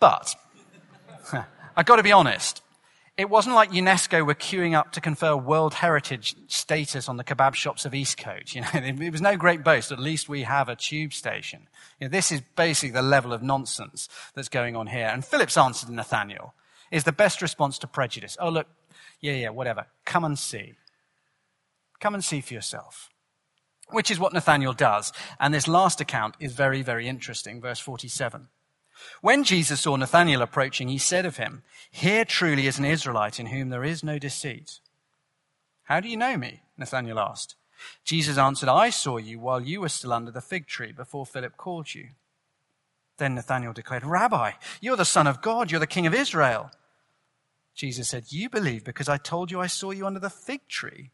but, 0.00 0.34
I've 1.76 1.84
got 1.84 1.96
to 1.96 2.02
be 2.02 2.12
honest, 2.12 2.62
it 3.20 3.28
wasn't 3.28 3.54
like 3.54 3.70
UNESCO 3.70 4.24
were 4.24 4.34
queuing 4.34 4.74
up 4.74 4.92
to 4.92 5.00
confer 5.00 5.36
World 5.36 5.74
Heritage 5.74 6.34
status 6.46 7.06
on 7.06 7.18
the 7.18 7.24
kebab 7.24 7.54
shops 7.54 7.84
of 7.84 7.92
Eastcote. 7.92 8.54
You 8.54 8.62
know, 8.62 8.68
it 9.04 9.12
was 9.12 9.20
no 9.20 9.36
great 9.36 9.62
boast. 9.62 9.92
At 9.92 9.98
least 9.98 10.26
we 10.28 10.42
have 10.44 10.70
a 10.70 10.74
tube 10.74 11.12
station. 11.12 11.68
You 11.98 12.06
know, 12.06 12.10
this 12.10 12.32
is 12.32 12.40
basically 12.56 12.92
the 12.92 13.02
level 13.02 13.34
of 13.34 13.42
nonsense 13.42 14.08
that's 14.34 14.48
going 14.48 14.74
on 14.74 14.86
here. 14.86 15.06
And 15.06 15.22
Philip's 15.22 15.58
answer 15.58 15.86
to 15.86 15.92
Nathanael 15.92 16.54
is 16.90 17.04
the 17.04 17.12
best 17.12 17.42
response 17.42 17.78
to 17.80 17.86
prejudice. 17.86 18.38
Oh, 18.40 18.48
look, 18.48 18.68
yeah, 19.20 19.34
yeah, 19.34 19.50
whatever. 19.50 19.86
Come 20.06 20.24
and 20.24 20.38
see. 20.38 20.72
Come 22.00 22.14
and 22.14 22.24
see 22.24 22.40
for 22.40 22.54
yourself. 22.54 23.10
Which 23.90 24.10
is 24.10 24.18
what 24.18 24.32
Nathanael 24.32 24.72
does. 24.72 25.12
And 25.38 25.52
this 25.52 25.68
last 25.68 26.00
account 26.00 26.36
is 26.40 26.54
very, 26.54 26.80
very 26.80 27.06
interesting. 27.06 27.60
Verse 27.60 27.80
47. 27.80 28.48
When 29.20 29.44
Jesus 29.44 29.80
saw 29.80 29.96
Nathanael 29.96 30.42
approaching, 30.42 30.88
he 30.88 30.98
said 30.98 31.26
of 31.26 31.36
him, 31.36 31.62
Here 31.90 32.24
truly 32.24 32.66
is 32.66 32.78
an 32.78 32.84
Israelite 32.84 33.38
in 33.38 33.46
whom 33.46 33.68
there 33.68 33.84
is 33.84 34.02
no 34.02 34.18
deceit. 34.18 34.80
How 35.84 36.00
do 36.00 36.08
you 36.08 36.16
know 36.16 36.36
me? 36.36 36.62
Nathanael 36.78 37.18
asked. 37.18 37.56
Jesus 38.04 38.38
answered, 38.38 38.68
I 38.68 38.90
saw 38.90 39.16
you 39.16 39.38
while 39.38 39.60
you 39.60 39.80
were 39.80 39.88
still 39.88 40.12
under 40.12 40.30
the 40.30 40.40
fig 40.40 40.66
tree 40.66 40.92
before 40.92 41.26
Philip 41.26 41.56
called 41.56 41.94
you. 41.94 42.10
Then 43.16 43.34
Nathanael 43.34 43.72
declared, 43.72 44.04
Rabbi, 44.04 44.52
you're 44.80 44.96
the 44.96 45.04
Son 45.04 45.26
of 45.26 45.42
God, 45.42 45.70
you're 45.70 45.80
the 45.80 45.86
King 45.86 46.06
of 46.06 46.14
Israel. 46.14 46.70
Jesus 47.74 48.08
said, 48.08 48.24
You 48.30 48.48
believe 48.48 48.84
because 48.84 49.08
I 49.08 49.16
told 49.16 49.50
you 49.50 49.60
I 49.60 49.66
saw 49.66 49.90
you 49.90 50.06
under 50.06 50.20
the 50.20 50.30
fig 50.30 50.68
tree. 50.68 51.10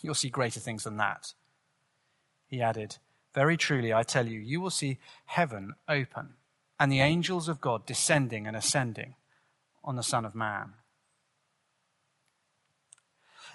You'll 0.00 0.14
see 0.14 0.30
greater 0.30 0.60
things 0.60 0.84
than 0.84 0.96
that. 0.96 1.34
He 2.46 2.60
added, 2.60 2.96
Very 3.34 3.56
truly, 3.56 3.92
I 3.92 4.02
tell 4.02 4.26
you, 4.26 4.40
you 4.40 4.60
will 4.60 4.70
see 4.70 4.98
heaven 5.26 5.74
open 5.88 6.34
and 6.80 6.90
the 6.90 7.00
angels 7.00 7.46
of 7.46 7.60
God 7.60 7.84
descending 7.84 8.46
and 8.46 8.56
ascending 8.56 9.14
on 9.84 9.96
the 9.96 10.02
Son 10.02 10.24
of 10.24 10.34
Man. 10.34 10.72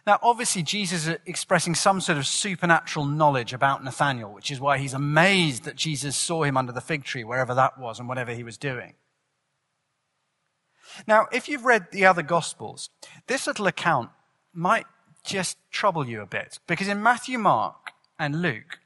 Now, 0.05 0.19
obviously, 0.21 0.61
Jesus 0.61 1.07
is 1.07 1.17
expressing 1.25 1.73
some 1.73 1.99
sort 1.99 2.19
of 2.19 2.27
supernatural 2.27 3.05
knowledge 3.05 3.51
about 3.51 3.83
Nathanael, 3.83 4.31
which 4.31 4.51
is 4.51 4.59
why 4.59 4.77
he's 4.77 4.93
amazed 4.93 5.63
that 5.63 5.75
Jesus 5.75 6.15
saw 6.15 6.43
him 6.43 6.55
under 6.55 6.71
the 6.71 6.79
fig 6.79 7.03
tree, 7.03 7.23
wherever 7.23 7.55
that 7.55 7.79
was, 7.79 7.99
and 7.99 8.07
whatever 8.07 8.31
he 8.31 8.43
was 8.43 8.59
doing. 8.59 8.93
Now, 11.07 11.25
if 11.31 11.49
you've 11.49 11.65
read 11.65 11.87
the 11.91 12.05
other 12.05 12.21
Gospels, 12.21 12.91
this 13.25 13.47
little 13.47 13.65
account 13.65 14.11
might 14.53 14.85
just 15.23 15.57
trouble 15.71 16.07
you 16.07 16.21
a 16.21 16.27
bit, 16.27 16.59
because 16.67 16.87
in 16.87 17.01
Matthew, 17.01 17.39
Mark, 17.39 17.91
and 18.19 18.43
Luke, 18.43 18.77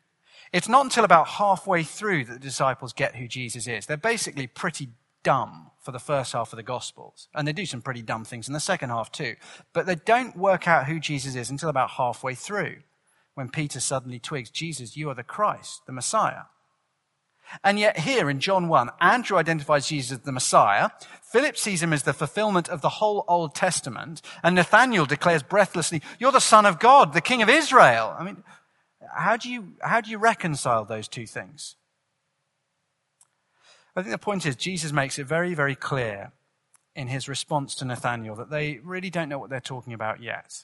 it's 0.51 0.69
not 0.69 0.85
until 0.85 1.03
about 1.03 1.27
halfway 1.27 1.83
through 1.83 2.25
that 2.25 2.33
the 2.33 2.39
disciples 2.39 2.93
get 2.93 3.15
who 3.15 3.27
Jesus 3.27 3.67
is. 3.67 3.85
They're 3.85 3.97
basically 3.97 4.47
pretty 4.47 4.89
dumb 5.23 5.71
for 5.81 5.91
the 5.91 5.99
first 5.99 6.33
half 6.33 6.51
of 6.51 6.57
the 6.57 6.63
Gospels, 6.63 7.27
and 7.33 7.47
they 7.47 7.53
do 7.53 7.65
some 7.65 7.81
pretty 7.81 8.01
dumb 8.01 8.25
things 8.25 8.47
in 8.47 8.53
the 8.53 8.59
second 8.59 8.89
half 8.89 9.12
too. 9.12 9.35
But 9.73 9.85
they 9.85 9.95
don't 9.95 10.38
work 10.38 10.67
out 10.67 10.85
who 10.85 10.99
Jesus 10.99 11.35
is 11.35 11.49
until 11.49 11.69
about 11.69 11.91
halfway 11.91 12.35
through, 12.35 12.77
when 13.33 13.49
Peter 13.49 13.79
suddenly 13.79 14.19
twigs, 14.19 14.49
Jesus, 14.49 14.97
you 14.97 15.09
are 15.09 15.15
the 15.15 15.23
Christ, 15.23 15.81
the 15.85 15.93
Messiah. 15.93 16.43
And 17.63 17.79
yet, 17.79 17.99
here 17.99 18.29
in 18.29 18.39
John 18.39 18.67
1, 18.67 18.89
Andrew 19.01 19.38
identifies 19.38 19.88
Jesus 19.88 20.19
as 20.19 20.23
the 20.23 20.31
Messiah. 20.31 20.89
Philip 21.23 21.57
sees 21.57 21.81
him 21.81 21.93
as 21.93 22.03
the 22.03 22.13
fulfillment 22.13 22.69
of 22.69 22.81
the 22.81 22.89
whole 22.89 23.25
Old 23.27 23.55
Testament. 23.55 24.21
And 24.43 24.55
Nathanael 24.55 25.05
declares 25.05 25.41
breathlessly, 25.41 26.01
You're 26.19 26.31
the 26.31 26.39
Son 26.39 26.65
of 26.65 26.79
God, 26.79 27.13
the 27.13 27.21
King 27.21 27.41
of 27.41 27.49
Israel. 27.49 28.15
I 28.19 28.23
mean, 28.23 28.43
how 29.13 29.38
do 29.38 29.50
you, 29.50 29.74
how 29.82 30.02
do 30.02 30.10
you 30.10 30.17
reconcile 30.17 30.86
those 30.86 31.08
two 31.08 31.26
things? 31.26 31.76
I 33.95 34.02
think 34.02 34.12
the 34.12 34.17
point 34.17 34.45
is, 34.45 34.56
Jesus 34.56 34.91
makes 34.91 35.19
it 35.19 35.26
very, 35.26 35.54
very 35.54 35.76
clear 35.76 36.32
in 36.95 37.08
his 37.08 37.28
response 37.28 37.76
to 37.76 37.86
Nathanael 37.86 38.36
that 38.36 38.50
they 38.50 38.80
really 38.84 39.10
don't 39.10 39.30
know 39.30 39.39
what 39.39 39.50
they're 39.50 39.60
talking 39.60 39.93
about 39.93 40.22
yet. 40.22 40.63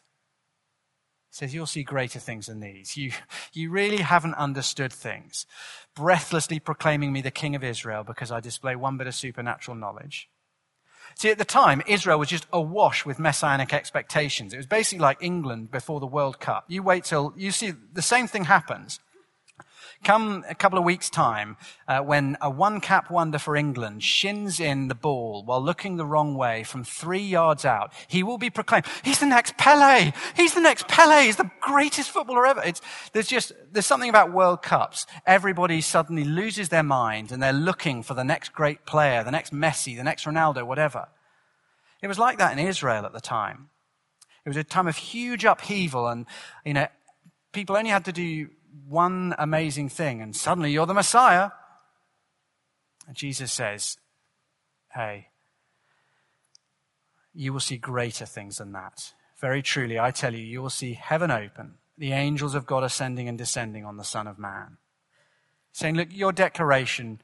He 1.29 1.38
says, 1.38 1.53
You'll 1.53 1.65
see 1.65 1.84
greater 1.84 2.19
things 2.19 2.47
than 2.47 2.60
these. 2.60 2.95
You, 2.95 3.12
you 3.53 3.69
really 3.69 3.97
haven't 3.97 4.36
understood 4.36 4.93
things. 4.93 5.45
Breathlessly 5.95 6.60
proclaiming 6.60 7.12
me 7.12 7.21
the 7.21 7.31
King 7.31 7.55
of 7.55 7.63
Israel 7.63 8.03
because 8.03 8.31
I 8.31 8.39
display 8.39 8.75
one 8.75 8.97
bit 8.97 9.08
of 9.08 9.15
supernatural 9.15 9.75
knowledge. 9.75 10.29
See, 11.17 11.32
at 11.32 11.38
the 11.38 11.45
time, 11.45 11.82
Israel 11.88 12.19
was 12.19 12.28
just 12.28 12.45
awash 12.51 13.06
with 13.06 13.19
messianic 13.19 13.73
expectations. 13.73 14.54
It 14.54 14.58
was 14.58 14.65
basically 14.65 15.01
like 15.01 15.17
England 15.21 15.71
before 15.71 16.01
the 16.01 16.06
World 16.06 16.41
Cup. 16.41 16.65
You 16.67 16.84
wait 16.84 17.06
till 17.06 17.34
you 17.38 17.51
see 17.51 17.71
the 17.93 18.01
same 18.01 18.28
thing 18.28 18.43
happens. 18.45 18.99
Come 20.03 20.43
a 20.47 20.53
couple 20.53 20.77
of 20.77 20.85
weeks' 20.85 21.09
time, 21.09 21.57
uh, 21.87 21.99
when 21.99 22.37
a 22.41 22.49
one 22.49 22.79
cap 22.79 23.09
wonder 23.09 23.39
for 23.39 23.55
England 23.55 24.03
shins 24.03 24.59
in 24.59 24.87
the 24.87 24.95
ball 24.95 25.43
while 25.43 25.63
looking 25.63 25.95
the 25.95 26.05
wrong 26.05 26.35
way 26.35 26.63
from 26.63 26.83
three 26.83 27.23
yards 27.23 27.65
out, 27.65 27.91
he 28.07 28.21
will 28.21 28.37
be 28.37 28.49
proclaimed, 28.49 28.85
he's 29.03 29.19
the 29.19 29.25
next 29.25 29.57
Pele! 29.57 30.11
He's 30.35 30.53
the 30.53 30.61
next 30.61 30.87
Pele! 30.87 31.23
He's 31.23 31.37
the 31.37 31.49
greatest 31.59 32.11
footballer 32.11 32.45
ever! 32.45 32.61
It's, 32.63 32.81
there's 33.13 33.27
just, 33.27 33.53
there's 33.71 33.85
something 33.87 34.09
about 34.09 34.31
World 34.31 34.61
Cups. 34.61 35.07
Everybody 35.25 35.81
suddenly 35.81 36.23
loses 36.23 36.69
their 36.69 36.83
mind 36.83 37.31
and 37.31 37.41
they're 37.41 37.53
looking 37.53 38.03
for 38.03 38.13
the 38.13 38.23
next 38.23 38.53
great 38.53 38.85
player, 38.85 39.23
the 39.23 39.31
next 39.31 39.53
Messi, 39.53 39.95
the 39.95 40.03
next 40.03 40.25
Ronaldo, 40.25 40.67
whatever. 40.67 41.07
It 42.03 42.07
was 42.07 42.19
like 42.19 42.37
that 42.37 42.55
in 42.55 42.59
Israel 42.59 43.05
at 43.05 43.13
the 43.13 43.21
time. 43.21 43.69
It 44.45 44.49
was 44.49 44.57
a 44.57 44.63
time 44.63 44.87
of 44.87 44.97
huge 44.97 45.45
upheaval 45.45 46.07
and, 46.07 46.27
you 46.63 46.73
know, 46.73 46.87
people 47.53 47.75
only 47.75 47.89
had 47.89 48.05
to 48.05 48.11
do 48.11 48.49
one 48.88 49.35
amazing 49.38 49.89
thing, 49.89 50.21
and 50.21 50.35
suddenly 50.35 50.71
you're 50.71 50.85
the 50.85 50.93
Messiah. 50.93 51.51
And 53.07 53.15
Jesus 53.15 53.51
says, 53.51 53.97
Hey, 54.93 55.29
you 57.33 57.53
will 57.53 57.59
see 57.59 57.77
greater 57.77 58.25
things 58.25 58.57
than 58.57 58.71
that. 58.71 59.13
Very 59.39 59.61
truly, 59.61 59.99
I 59.99 60.11
tell 60.11 60.33
you, 60.33 60.43
you 60.43 60.61
will 60.61 60.69
see 60.69 60.93
heaven 60.93 61.29
open, 61.29 61.75
the 61.97 62.13
angels 62.13 62.55
of 62.55 62.65
God 62.65 62.83
ascending 62.83 63.27
and 63.27 63.38
descending 63.38 63.85
on 63.85 63.97
the 63.97 64.03
Son 64.03 64.27
of 64.27 64.39
Man. 64.39 64.77
Saying, 65.73 65.95
Look, 65.95 66.07
your 66.11 66.31
declaration 66.31 67.21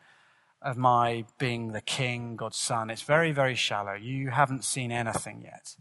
of 0.62 0.78
my 0.78 1.26
being 1.40 1.72
the 1.72 1.82
King, 1.82 2.36
God's 2.36 2.58
Son, 2.58 2.90
it's 2.90 3.02
very, 3.02 3.32
very 3.32 3.56
shallow. 3.56 3.94
You 3.94 4.30
haven't 4.30 4.64
seen 4.64 4.92
anything 4.92 5.42
yet. 5.44 5.76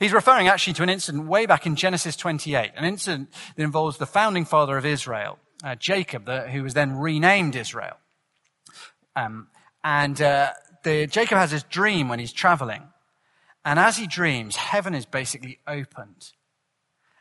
He's 0.00 0.12
referring 0.12 0.48
actually 0.48 0.74
to 0.74 0.82
an 0.82 0.88
incident 0.88 1.26
way 1.26 1.46
back 1.46 1.66
in 1.66 1.76
Genesis 1.76 2.16
28, 2.16 2.72
an 2.76 2.84
incident 2.84 3.32
that 3.56 3.62
involves 3.62 3.98
the 3.98 4.06
founding 4.06 4.44
father 4.44 4.76
of 4.76 4.84
Israel, 4.84 5.38
uh, 5.64 5.74
Jacob, 5.76 6.26
the, 6.26 6.48
who 6.48 6.62
was 6.62 6.74
then 6.74 6.96
renamed 6.96 7.56
Israel. 7.56 7.96
Um, 9.16 9.48
and 9.82 10.20
uh, 10.20 10.52
the, 10.84 11.06
Jacob 11.06 11.38
has 11.38 11.50
this 11.50 11.62
dream 11.64 12.08
when 12.08 12.18
he's 12.18 12.32
traveling. 12.32 12.88
And 13.64 13.78
as 13.78 13.96
he 13.96 14.06
dreams, 14.06 14.56
heaven 14.56 14.94
is 14.94 15.06
basically 15.06 15.58
opened. 15.66 16.32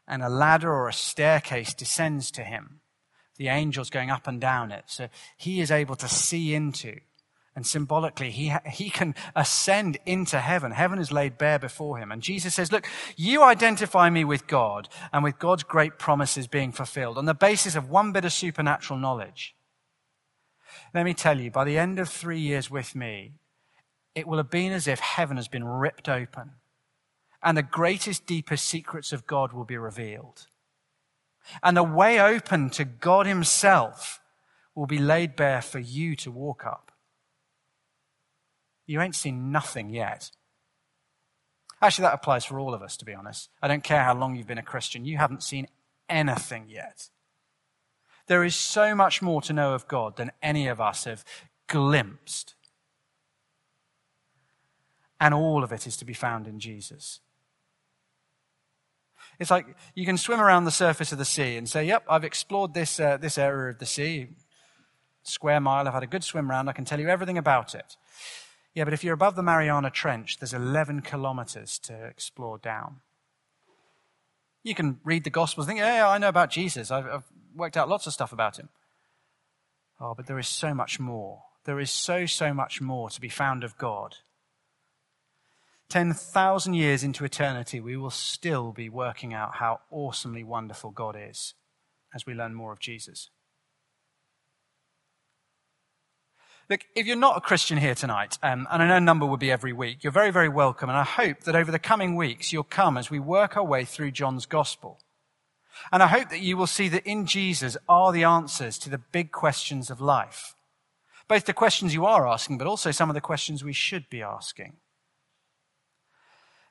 And 0.08 0.24
a 0.24 0.30
ladder 0.30 0.72
or 0.72 0.88
a 0.88 0.94
staircase 0.94 1.74
descends 1.74 2.32
to 2.32 2.44
him. 2.44 2.82
The 3.38 3.50
angels 3.50 3.90
going 3.90 4.10
up 4.10 4.28
and 4.28 4.40
down 4.40 4.72
it. 4.72 4.86
So 4.88 5.10
he 5.36 5.60
is 5.60 5.72
able 5.72 5.96
to 5.98 6.08
see 6.08 6.56
into 6.56 7.00
and 7.58 7.66
symbolically, 7.66 8.30
he, 8.30 8.54
he 8.72 8.92
can 8.92 9.16
ascend 9.36 9.98
into 10.06 10.40
heaven. 10.40 10.72
Heaven 10.72 11.00
is 11.00 11.12
laid 11.12 11.40
bare 11.40 11.58
before 11.58 11.98
him. 11.98 12.12
And 12.12 12.22
Jesus 12.22 12.54
says, 12.54 12.72
look, 12.72 12.86
you 13.16 13.42
identify 13.42 14.12
me 14.12 14.24
with 14.24 14.46
God 14.46 14.88
and 15.12 15.24
with 15.24 15.40
God's 15.40 15.64
great 15.64 15.98
promises 15.98 16.46
being 16.46 16.72
fulfilled 16.72 17.18
on 17.18 17.26
the 17.26 17.34
basis 17.34 17.76
of 17.76 17.90
one 17.90 18.12
bit 18.12 18.26
of 18.26 18.32
supernatural 18.32 19.00
knowledge. 19.00 19.56
Let 20.94 21.04
me 21.04 21.16
tell 21.16 21.40
you, 21.40 21.50
by 21.50 21.64
the 21.64 21.80
end 21.80 21.98
of 21.98 22.10
three 22.10 22.40
years 22.40 22.70
with 22.70 22.94
me, 22.94 23.32
it 24.14 24.28
will 24.28 24.38
have 24.38 24.52
been 24.52 24.72
as 24.72 24.88
if 24.88 25.00
heaven 25.00 25.38
has 25.38 25.48
been 25.48 25.66
ripped 25.66 26.08
open 26.08 26.52
and 27.42 27.58
the 27.58 27.64
greatest, 27.64 28.28
deepest 28.28 28.66
secrets 28.66 29.12
of 29.12 29.26
God 29.26 29.52
will 29.52 29.66
be 29.66 29.80
revealed. 29.80 30.46
And 31.64 31.76
the 31.76 31.82
way 31.82 32.20
open 32.20 32.70
to 32.70 32.86
God 32.86 33.26
himself 33.26 34.22
will 34.76 34.86
be 34.86 35.00
laid 35.00 35.36
bare 35.36 35.64
for 35.64 35.80
you 35.80 36.16
to 36.18 36.30
walk 36.30 36.68
up. 36.68 36.87
You 38.88 39.02
ain't 39.02 39.16
seen 39.16 39.52
nothing 39.52 39.90
yet. 39.90 40.32
Actually, 41.82 42.04
that 42.04 42.16
applies 42.16 42.46
for 42.46 42.60
all 42.60 42.74
of 42.74 42.82
us, 42.82 42.98
to 42.98 43.06
be 43.06 43.14
honest. 43.14 43.50
I 43.62 43.68
don't 43.68 43.84
care 43.84 44.04
how 44.04 44.16
long 44.16 44.36
you've 44.36 44.48
been 44.48 44.58
a 44.58 44.64
Christian, 44.64 45.06
you 45.06 45.18
haven't 45.18 45.44
seen 45.44 45.68
anything 46.10 46.66
yet. 46.70 47.10
There 48.28 48.44
is 48.44 48.56
so 48.56 48.96
much 48.96 49.22
more 49.22 49.42
to 49.44 49.54
know 49.54 49.74
of 49.74 49.88
God 49.88 50.18
than 50.18 50.32
any 50.42 50.68
of 50.68 50.82
us 50.82 51.04
have 51.04 51.24
glimpsed. 51.68 52.56
And 55.20 55.34
all 55.34 55.64
of 55.64 55.72
it 55.72 55.88
is 55.88 55.98
to 55.98 56.06
be 56.06 56.14
found 56.14 56.48
in 56.48 56.60
Jesus. 56.60 57.20
It's 59.40 59.52
like 59.52 59.68
you 59.94 60.06
can 60.06 60.18
swim 60.18 60.40
around 60.40 60.66
the 60.66 60.72
surface 60.72 61.12
of 61.12 61.18
the 61.18 61.26
sea 61.26 61.58
and 61.58 61.70
say, 61.70 61.86
Yep, 61.86 62.06
I've 62.10 62.24
explored 62.24 62.74
this, 62.74 63.00
uh, 63.00 63.18
this 63.18 63.38
area 63.38 63.72
of 63.72 63.80
the 63.80 63.86
sea, 63.86 64.30
square 65.24 65.60
mile, 65.60 65.88
I've 65.88 65.94
had 65.94 66.04
a 66.04 66.08
good 66.08 66.24
swim 66.24 66.50
round, 66.50 66.70
I 66.70 66.74
can 66.74 66.86
tell 66.86 67.00
you 67.00 67.10
everything 67.10 67.38
about 67.38 67.76
it. 67.76 67.98
Yeah, 68.78 68.84
but 68.84 68.94
if 68.94 69.04
you're 69.04 69.16
above 69.16 69.36
the 69.36 69.42
Mariana 69.42 69.90
Trench, 69.90 70.38
there's 70.38 70.54
11 70.54 71.02
kilometers 71.02 71.80
to 71.80 71.96
explore 72.06 72.60
down. 72.60 72.98
You 74.62 74.76
can 74.76 75.00
read 75.04 75.24
the 75.24 75.32
Gospels 75.32 75.66
and 75.66 75.72
think, 75.72 75.80
yeah, 75.80 75.96
yeah 75.96 76.08
I 76.08 76.20
know 76.20 76.30
about 76.30 76.52
Jesus. 76.52 76.92
I've, 76.92 77.08
I've 77.08 77.24
worked 77.56 77.76
out 77.76 77.90
lots 77.90 78.06
of 78.06 78.14
stuff 78.14 78.32
about 78.32 78.60
him. 78.60 78.70
Oh, 80.00 80.14
but 80.14 80.28
there 80.28 80.38
is 80.38 80.48
so 80.48 80.76
much 80.76 81.00
more. 81.00 81.42
There 81.66 81.80
is 81.80 81.90
so, 81.90 82.28
so 82.28 82.54
much 82.54 82.80
more 82.80 83.10
to 83.10 83.20
be 83.20 83.30
found 83.30 83.64
of 83.64 83.80
God. 83.80 84.18
10,000 85.90 86.76
years 86.76 87.04
into 87.04 87.26
eternity, 87.26 87.80
we 87.80 87.98
will 87.98 88.12
still 88.12 88.74
be 88.74 88.90
working 88.90 89.34
out 89.34 89.56
how 89.56 89.80
awesomely 89.90 90.44
wonderful 90.44 90.92
God 90.92 91.18
is 91.20 91.56
as 92.14 92.28
we 92.28 92.36
learn 92.36 92.54
more 92.54 92.74
of 92.74 92.80
Jesus. 92.80 93.32
Look, 96.70 96.82
if 96.96 97.08
you're 97.08 97.16
not 97.16 97.38
a 97.38 97.42
Christian 97.42 97.78
here 97.78 97.96
tonight, 97.96 98.38
um, 98.44 98.68
and 98.70 98.84
I 98.84 98.88
know 98.88 98.98
a 98.98 99.02
number 99.02 99.26
would 99.26 99.40
be 99.40 99.52
every 99.52 99.72
week, 99.72 100.04
you're 100.04 100.12
very, 100.12 100.32
very 100.32 100.50
welcome. 100.50 100.90
And 100.90 100.98
I 100.98 101.04
hope 101.04 101.42
that 101.42 101.56
over 101.56 101.72
the 101.72 101.80
coming 101.80 102.16
weeks 102.18 102.52
you'll 102.52 102.64
come 102.64 102.98
as 102.98 103.10
we 103.10 103.20
work 103.20 103.56
our 103.56 103.64
way 103.64 103.86
through 103.86 104.12
John's 104.12 104.46
gospel. 104.46 105.00
And 105.94 106.04
I 106.04 106.08
hope 106.08 106.30
that 106.30 106.42
you 106.42 106.58
will 106.58 106.68
see 106.68 106.90
that 106.90 107.06
in 107.06 107.26
Jesus 107.26 107.78
are 107.88 108.12
the 108.12 108.26
answers 108.26 108.78
to 108.80 108.90
the 108.90 108.98
big 108.98 109.32
questions 109.32 109.90
of 109.90 110.02
life. 110.02 110.56
Both 111.30 111.46
the 111.46 111.54
questions 111.54 111.94
you 111.94 112.06
are 112.06 112.28
asking, 112.28 112.58
but 112.58 112.68
also 112.68 112.92
some 112.92 113.10
of 113.10 113.14
the 113.14 113.22
questions 113.22 113.64
we 113.64 113.74
should 113.74 114.10
be 114.10 114.22
asking. 114.22 114.74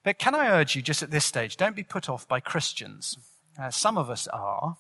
But 0.03 0.19
can 0.19 0.35
I 0.35 0.49
urge 0.49 0.77
you 0.77 0.83
just 0.83 1.03
at 1.03 1.11
this 1.11 1.25
stage, 1.25 1.57
don't 1.57 1.77
be 1.77 1.83
put 1.83 2.09
off 2.09 2.29
by 2.29 2.41
Christians. 2.41 3.17
Uh, 3.59 3.71
some 3.71 3.97
of 3.97 4.11
us 4.11 4.29
are, 4.29 4.77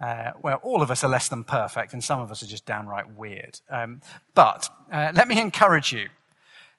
uh, 0.00 0.32
well, 0.42 0.60
all 0.62 0.82
of 0.82 0.90
us 0.90 1.02
are 1.02 1.08
less 1.08 1.28
than 1.28 1.44
perfect, 1.44 1.92
and 1.92 2.04
some 2.04 2.20
of 2.20 2.30
us 2.30 2.42
are 2.42 2.46
just 2.46 2.66
downright 2.66 3.14
weird. 3.14 3.60
Um, 3.70 4.00
but 4.34 4.68
uh, 4.92 5.12
let 5.14 5.28
me 5.28 5.40
encourage 5.40 5.92
you. 5.92 6.08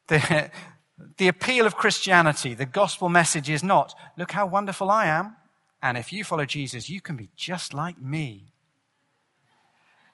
The, 0.08 0.51
the 1.17 1.27
appeal 1.27 1.65
of 1.65 1.75
Christianity, 1.75 2.53
the 2.53 2.65
gospel 2.65 3.10
message 3.10 3.49
is 3.49 3.63
not, 3.63 3.95
look 4.17 4.32
how 4.32 4.45
wonderful 4.45 4.89
I 4.89 5.08
am, 5.08 5.36
and 5.82 5.97
if 5.97 6.13
you 6.13 6.23
follow 6.23 6.45
Jesus, 6.45 6.89
you 6.89 7.01
can 7.01 7.15
be 7.15 7.30
just 7.36 7.73
like 7.73 8.01
me. 8.01 8.53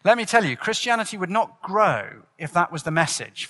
Let 0.05 0.17
me 0.17 0.25
tell 0.25 0.43
you, 0.43 0.57
Christianity 0.57 1.17
would 1.17 1.29
not 1.29 1.61
grow 1.61 2.23
if 2.37 2.51
that 2.53 2.71
was 2.71 2.83
the 2.83 2.91
message. 2.91 3.49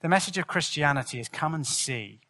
The 0.00 0.08
message 0.08 0.38
of 0.38 0.46
Christianity 0.46 1.20
is 1.20 1.28
come 1.28 1.54
and 1.54 1.66
see. 1.66 2.20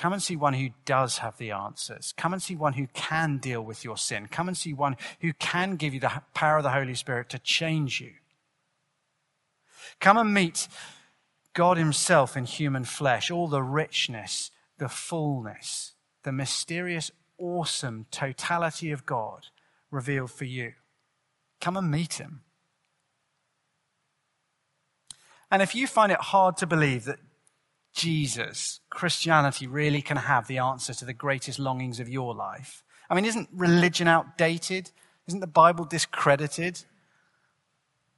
Come 0.00 0.14
and 0.14 0.22
see 0.22 0.34
one 0.34 0.54
who 0.54 0.70
does 0.86 1.18
have 1.18 1.36
the 1.36 1.50
answers. 1.50 2.14
Come 2.16 2.32
and 2.32 2.42
see 2.42 2.56
one 2.56 2.72
who 2.72 2.86
can 2.94 3.36
deal 3.36 3.60
with 3.60 3.84
your 3.84 3.98
sin. 3.98 4.28
Come 4.28 4.48
and 4.48 4.56
see 4.56 4.72
one 4.72 4.96
who 5.20 5.34
can 5.34 5.76
give 5.76 5.92
you 5.92 6.00
the 6.00 6.22
power 6.32 6.56
of 6.56 6.62
the 6.62 6.70
Holy 6.70 6.94
Spirit 6.94 7.28
to 7.28 7.38
change 7.38 8.00
you. 8.00 8.12
Come 10.00 10.16
and 10.16 10.32
meet 10.32 10.68
God 11.52 11.76
Himself 11.76 12.34
in 12.34 12.46
human 12.46 12.84
flesh, 12.84 13.30
all 13.30 13.46
the 13.46 13.62
richness, 13.62 14.50
the 14.78 14.88
fullness, 14.88 15.92
the 16.22 16.32
mysterious, 16.32 17.10
awesome 17.36 18.06
totality 18.10 18.92
of 18.92 19.04
God 19.04 19.48
revealed 19.90 20.30
for 20.30 20.46
you. 20.46 20.72
Come 21.60 21.76
and 21.76 21.90
meet 21.90 22.14
Him. 22.14 22.40
And 25.50 25.60
if 25.60 25.74
you 25.74 25.86
find 25.86 26.10
it 26.10 26.20
hard 26.20 26.56
to 26.56 26.66
believe 26.66 27.04
that 27.04 27.18
Jesus, 28.00 28.80
Christianity 28.88 29.66
really 29.66 30.00
can 30.00 30.16
have 30.16 30.46
the 30.46 30.56
answer 30.56 30.94
to 30.94 31.04
the 31.04 31.12
greatest 31.12 31.58
longings 31.58 32.00
of 32.00 32.08
your 32.08 32.34
life. 32.34 32.82
I 33.10 33.14
mean, 33.14 33.26
isn't 33.26 33.50
religion 33.52 34.08
outdated? 34.08 34.90
Isn't 35.28 35.40
the 35.40 35.46
Bible 35.46 35.84
discredited? 35.84 36.84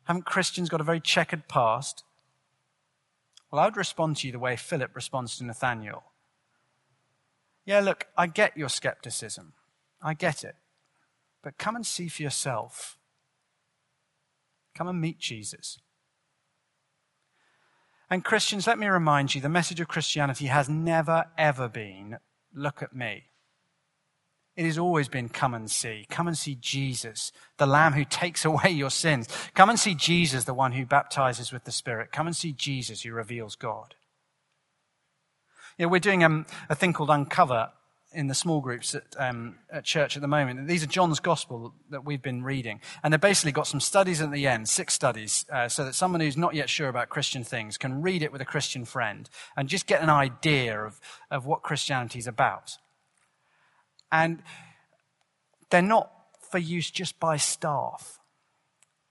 Haven't 0.04 0.24
Christians 0.24 0.68
got 0.68 0.80
a 0.80 0.84
very 0.84 1.00
checkered 1.00 1.48
past? 1.48 2.04
Well, 3.50 3.60
I 3.60 3.64
would 3.64 3.76
respond 3.76 4.18
to 4.18 4.28
you 4.28 4.32
the 4.32 4.38
way 4.38 4.54
Philip 4.54 4.94
responds 4.94 5.36
to 5.38 5.44
Nathanael. 5.44 6.04
Yeah, 7.64 7.80
look, 7.80 8.06
I 8.16 8.28
get 8.28 8.56
your 8.56 8.68
skepticism. 8.68 9.52
I 10.00 10.14
get 10.14 10.44
it. 10.44 10.54
But 11.42 11.58
come 11.58 11.74
and 11.74 11.84
see 11.84 12.06
for 12.06 12.22
yourself. 12.22 12.98
Come 14.76 14.86
and 14.86 15.00
meet 15.00 15.18
Jesus. 15.18 15.80
And 18.12 18.22
Christians, 18.22 18.66
let 18.66 18.78
me 18.78 18.88
remind 18.88 19.34
you 19.34 19.40
the 19.40 19.48
message 19.48 19.80
of 19.80 19.88
Christianity 19.88 20.48
has 20.48 20.68
never, 20.68 21.24
ever 21.38 21.66
been 21.66 22.18
look 22.54 22.82
at 22.82 22.94
me. 22.94 23.22
It 24.54 24.66
has 24.66 24.76
always 24.76 25.08
been 25.08 25.30
come 25.30 25.54
and 25.54 25.70
see. 25.70 26.04
Come 26.10 26.28
and 26.28 26.36
see 26.36 26.54
Jesus, 26.54 27.32
the 27.56 27.64
Lamb 27.64 27.94
who 27.94 28.04
takes 28.04 28.44
away 28.44 28.68
your 28.68 28.90
sins. 28.90 29.28
Come 29.54 29.70
and 29.70 29.80
see 29.80 29.94
Jesus, 29.94 30.44
the 30.44 30.52
one 30.52 30.72
who 30.72 30.84
baptizes 30.84 31.54
with 31.54 31.64
the 31.64 31.72
Spirit. 31.72 32.12
Come 32.12 32.26
and 32.26 32.36
see 32.36 32.52
Jesus 32.52 33.00
who 33.00 33.14
reveals 33.14 33.56
God. 33.56 33.94
You 35.78 35.86
know, 35.86 35.88
we're 35.88 35.98
doing 35.98 36.22
um, 36.22 36.44
a 36.68 36.74
thing 36.74 36.92
called 36.92 37.08
Uncover 37.08 37.70
in 38.14 38.26
the 38.26 38.34
small 38.34 38.60
groups 38.60 38.94
at, 38.94 39.04
um, 39.18 39.56
at 39.70 39.84
church 39.84 40.16
at 40.16 40.22
the 40.22 40.28
moment. 40.28 40.68
These 40.68 40.82
are 40.82 40.86
John's 40.86 41.20
Gospel 41.20 41.74
that 41.90 42.04
we've 42.04 42.22
been 42.22 42.42
reading. 42.42 42.80
And 43.02 43.12
they've 43.12 43.20
basically 43.20 43.52
got 43.52 43.66
some 43.66 43.80
studies 43.80 44.20
at 44.20 44.30
the 44.32 44.46
end, 44.46 44.68
six 44.68 44.94
studies, 44.94 45.44
uh, 45.52 45.68
so 45.68 45.84
that 45.84 45.94
someone 45.94 46.20
who's 46.20 46.36
not 46.36 46.54
yet 46.54 46.68
sure 46.68 46.88
about 46.88 47.08
Christian 47.08 47.44
things 47.44 47.78
can 47.78 48.02
read 48.02 48.22
it 48.22 48.32
with 48.32 48.40
a 48.40 48.44
Christian 48.44 48.84
friend 48.84 49.28
and 49.56 49.68
just 49.68 49.86
get 49.86 50.02
an 50.02 50.10
idea 50.10 50.78
of, 50.80 51.00
of 51.30 51.46
what 51.46 51.62
Christianity 51.62 52.18
is 52.18 52.26
about. 52.26 52.78
And 54.10 54.42
they're 55.70 55.82
not 55.82 56.10
for 56.50 56.58
use 56.58 56.90
just 56.90 57.18
by 57.18 57.36
staff 57.38 58.18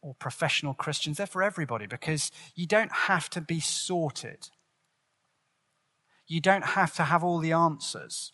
or 0.02 0.14
professional 0.16 0.74
Christians. 0.74 1.18
They're 1.18 1.28
for 1.28 1.44
everybody 1.44 1.88
because 1.88 2.32
you 2.56 2.68
don't 2.68 2.92
have 2.92 3.30
to 3.32 3.42
be 3.42 3.60
sorted. 3.60 4.50
You 6.28 6.40
don't 6.40 6.64
have 6.64 6.94
to 6.96 7.04
have 7.04 7.24
all 7.24 7.40
the 7.40 7.52
answers. 7.52 8.34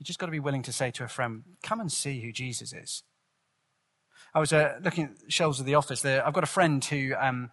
You 0.00 0.04
just 0.04 0.18
got 0.18 0.26
to 0.26 0.32
be 0.32 0.40
willing 0.40 0.62
to 0.62 0.72
say 0.72 0.90
to 0.92 1.04
a 1.04 1.08
friend, 1.08 1.42
come 1.62 1.78
and 1.78 1.92
see 1.92 2.22
who 2.22 2.32
Jesus 2.32 2.72
is. 2.72 3.02
I 4.34 4.40
was 4.40 4.50
uh, 4.50 4.78
looking 4.82 5.04
at 5.04 5.30
shelves 5.30 5.60
of 5.60 5.66
the 5.66 5.74
office 5.74 6.00
there. 6.00 6.26
I've 6.26 6.32
got 6.32 6.42
a 6.42 6.48
friend 6.48 6.82
who, 6.82 7.12
um, 7.20 7.50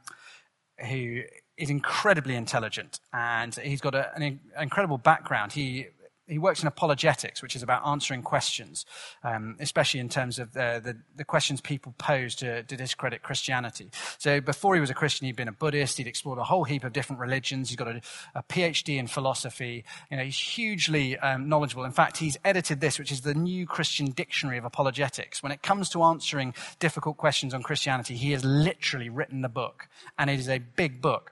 who 0.89 1.23
is 1.57 1.69
incredibly 1.69 2.35
intelligent 2.35 3.01
and 3.11 3.53
he's 3.53 3.81
got 3.81 3.95
a, 3.95 4.15
an 4.15 4.39
incredible 4.57 4.97
background. 4.97 5.51
He 5.51 5.87
he 6.27 6.37
works 6.37 6.61
in 6.61 6.67
apologetics, 6.67 7.41
which 7.41 7.55
is 7.55 7.63
about 7.63 7.85
answering 7.87 8.21
questions, 8.21 8.85
um, 9.23 9.55
especially 9.59 9.99
in 9.99 10.09
terms 10.09 10.39
of 10.39 10.53
the, 10.53 10.81
the, 10.83 10.97
the 11.15 11.23
questions 11.23 11.61
people 11.61 11.93
pose 11.97 12.35
to, 12.35 12.63
to, 12.63 12.77
discredit 12.77 13.23
Christianity. 13.23 13.89
So 14.17 14.41
before 14.41 14.75
he 14.75 14.81
was 14.81 14.89
a 14.89 14.93
Christian, 14.93 15.25
he'd 15.25 15.35
been 15.35 15.47
a 15.47 15.53
Buddhist. 15.53 15.97
He'd 15.97 16.07
explored 16.07 16.37
a 16.37 16.43
whole 16.43 16.63
heap 16.63 16.83
of 16.83 16.93
different 16.93 17.19
religions. 17.19 17.69
He's 17.69 17.77
got 17.77 17.87
a, 17.87 18.01
a 18.35 18.43
PhD 18.43 18.97
in 18.97 19.07
philosophy. 19.07 19.85
You 20.11 20.17
know, 20.17 20.23
he's 20.23 20.37
hugely 20.37 21.17
um, 21.19 21.49
knowledgeable. 21.49 21.85
In 21.85 21.91
fact, 21.91 22.17
he's 22.17 22.37
edited 22.43 22.81
this, 22.81 22.99
which 22.99 23.11
is 23.11 23.21
the 23.21 23.33
New 23.33 23.65
Christian 23.65 24.11
Dictionary 24.11 24.57
of 24.57 24.65
Apologetics. 24.65 25.41
When 25.41 25.51
it 25.51 25.63
comes 25.63 25.89
to 25.89 26.03
answering 26.03 26.53
difficult 26.79 27.17
questions 27.17 27.53
on 27.53 27.63
Christianity, 27.63 28.15
he 28.15 28.31
has 28.31 28.43
literally 28.43 29.09
written 29.09 29.41
the 29.41 29.49
book, 29.49 29.87
and 30.19 30.29
it 30.29 30.39
is 30.39 30.49
a 30.49 30.59
big 30.59 31.01
book. 31.01 31.31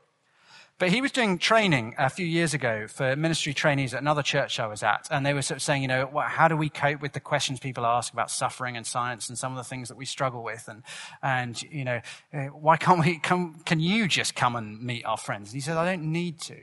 But 0.77 0.91
he 0.91 0.99
was 0.99 1.13
doing 1.13 1.37
training 1.37 1.95
a 1.97 2.09
few 2.09 2.25
years 2.25 2.53
ago 2.53 2.85
for 2.87 3.15
ministry 3.15 3.53
trainees 3.53 3.93
at 3.93 4.01
another 4.01 4.21
church 4.21 4.59
I 4.59 4.67
was 4.67 4.83
at. 4.83 5.07
And 5.09 5.25
they 5.25 5.33
were 5.33 5.41
sort 5.41 5.57
of 5.57 5.61
saying, 5.61 5.81
you 5.81 5.87
know, 5.87 6.11
how 6.27 6.49
do 6.49 6.57
we 6.57 6.67
cope 6.67 7.01
with 7.01 7.13
the 7.13 7.21
questions 7.21 7.61
people 7.61 7.85
ask 7.85 8.11
about 8.11 8.29
suffering 8.29 8.75
and 8.75 8.85
science 8.85 9.29
and 9.29 9.37
some 9.37 9.53
of 9.53 9.57
the 9.57 9.63
things 9.63 9.87
that 9.87 9.95
we 9.95 10.05
struggle 10.05 10.43
with? 10.43 10.67
And, 10.67 10.83
and 11.23 11.61
you 11.63 11.85
know, 11.85 12.01
eh, 12.33 12.47
why 12.47 12.75
can't 12.75 12.99
we 12.99 13.19
come, 13.19 13.61
can 13.65 13.79
you 13.79 14.09
just 14.09 14.35
come 14.35 14.57
and 14.57 14.81
meet 14.81 15.05
our 15.05 15.15
friends? 15.15 15.51
And 15.51 15.55
he 15.55 15.61
said, 15.61 15.77
I 15.77 15.85
don't 15.85 16.11
need 16.11 16.41
to. 16.41 16.57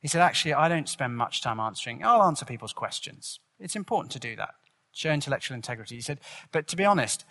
He 0.00 0.08
said, 0.08 0.22
actually, 0.22 0.54
I 0.54 0.68
don't 0.68 0.88
spend 0.88 1.14
much 1.14 1.42
time 1.42 1.60
answering. 1.60 2.02
I'll 2.02 2.22
answer 2.22 2.46
people's 2.46 2.72
questions. 2.72 3.40
It's 3.60 3.76
important 3.76 4.10
to 4.12 4.18
do 4.18 4.36
that. 4.36 4.54
Show 4.92 5.10
intellectual 5.10 5.54
integrity. 5.54 5.96
He 5.96 6.00
said, 6.00 6.20
but 6.50 6.66
to 6.68 6.76
be 6.76 6.86
honest, 6.86 7.26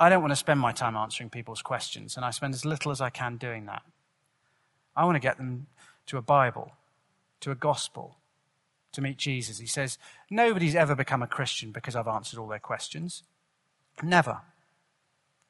I 0.00 0.08
don't 0.08 0.22
want 0.22 0.32
to 0.32 0.36
spend 0.36 0.60
my 0.60 0.72
time 0.72 0.96
answering 0.96 1.28
people's 1.28 1.60
questions. 1.60 2.16
And 2.16 2.24
I 2.24 2.30
spend 2.30 2.54
as 2.54 2.64
little 2.64 2.90
as 2.90 3.02
I 3.02 3.10
can 3.10 3.36
doing 3.36 3.66
that. 3.66 3.82
I 4.96 5.04
want 5.04 5.16
to 5.16 5.20
get 5.20 5.36
them 5.36 5.66
to 6.06 6.16
a 6.16 6.22
Bible, 6.22 6.72
to 7.40 7.50
a 7.50 7.54
gospel, 7.54 8.16
to 8.92 9.02
meet 9.02 9.18
Jesus. 9.18 9.58
He 9.58 9.66
says, 9.66 9.98
Nobody's 10.30 10.74
ever 10.74 10.94
become 10.94 11.22
a 11.22 11.26
Christian 11.26 11.70
because 11.70 11.94
I've 11.94 12.08
answered 12.08 12.38
all 12.38 12.48
their 12.48 12.58
questions. 12.58 13.22
Never. 14.02 14.40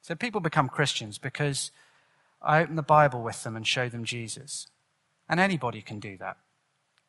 So 0.03 0.14
people 0.14 0.40
become 0.40 0.68
Christians 0.68 1.18
because 1.18 1.70
I 2.42 2.62
open 2.62 2.76
the 2.76 2.82
Bible 2.82 3.22
with 3.22 3.42
them 3.42 3.57
and 3.57 3.66
show 3.66 3.88
them 3.88 4.05
Jesus. 4.05 4.68
And 5.28 5.40
anybody 5.40 5.82
can 5.82 5.99
do 5.99 6.16
that. 6.18 6.36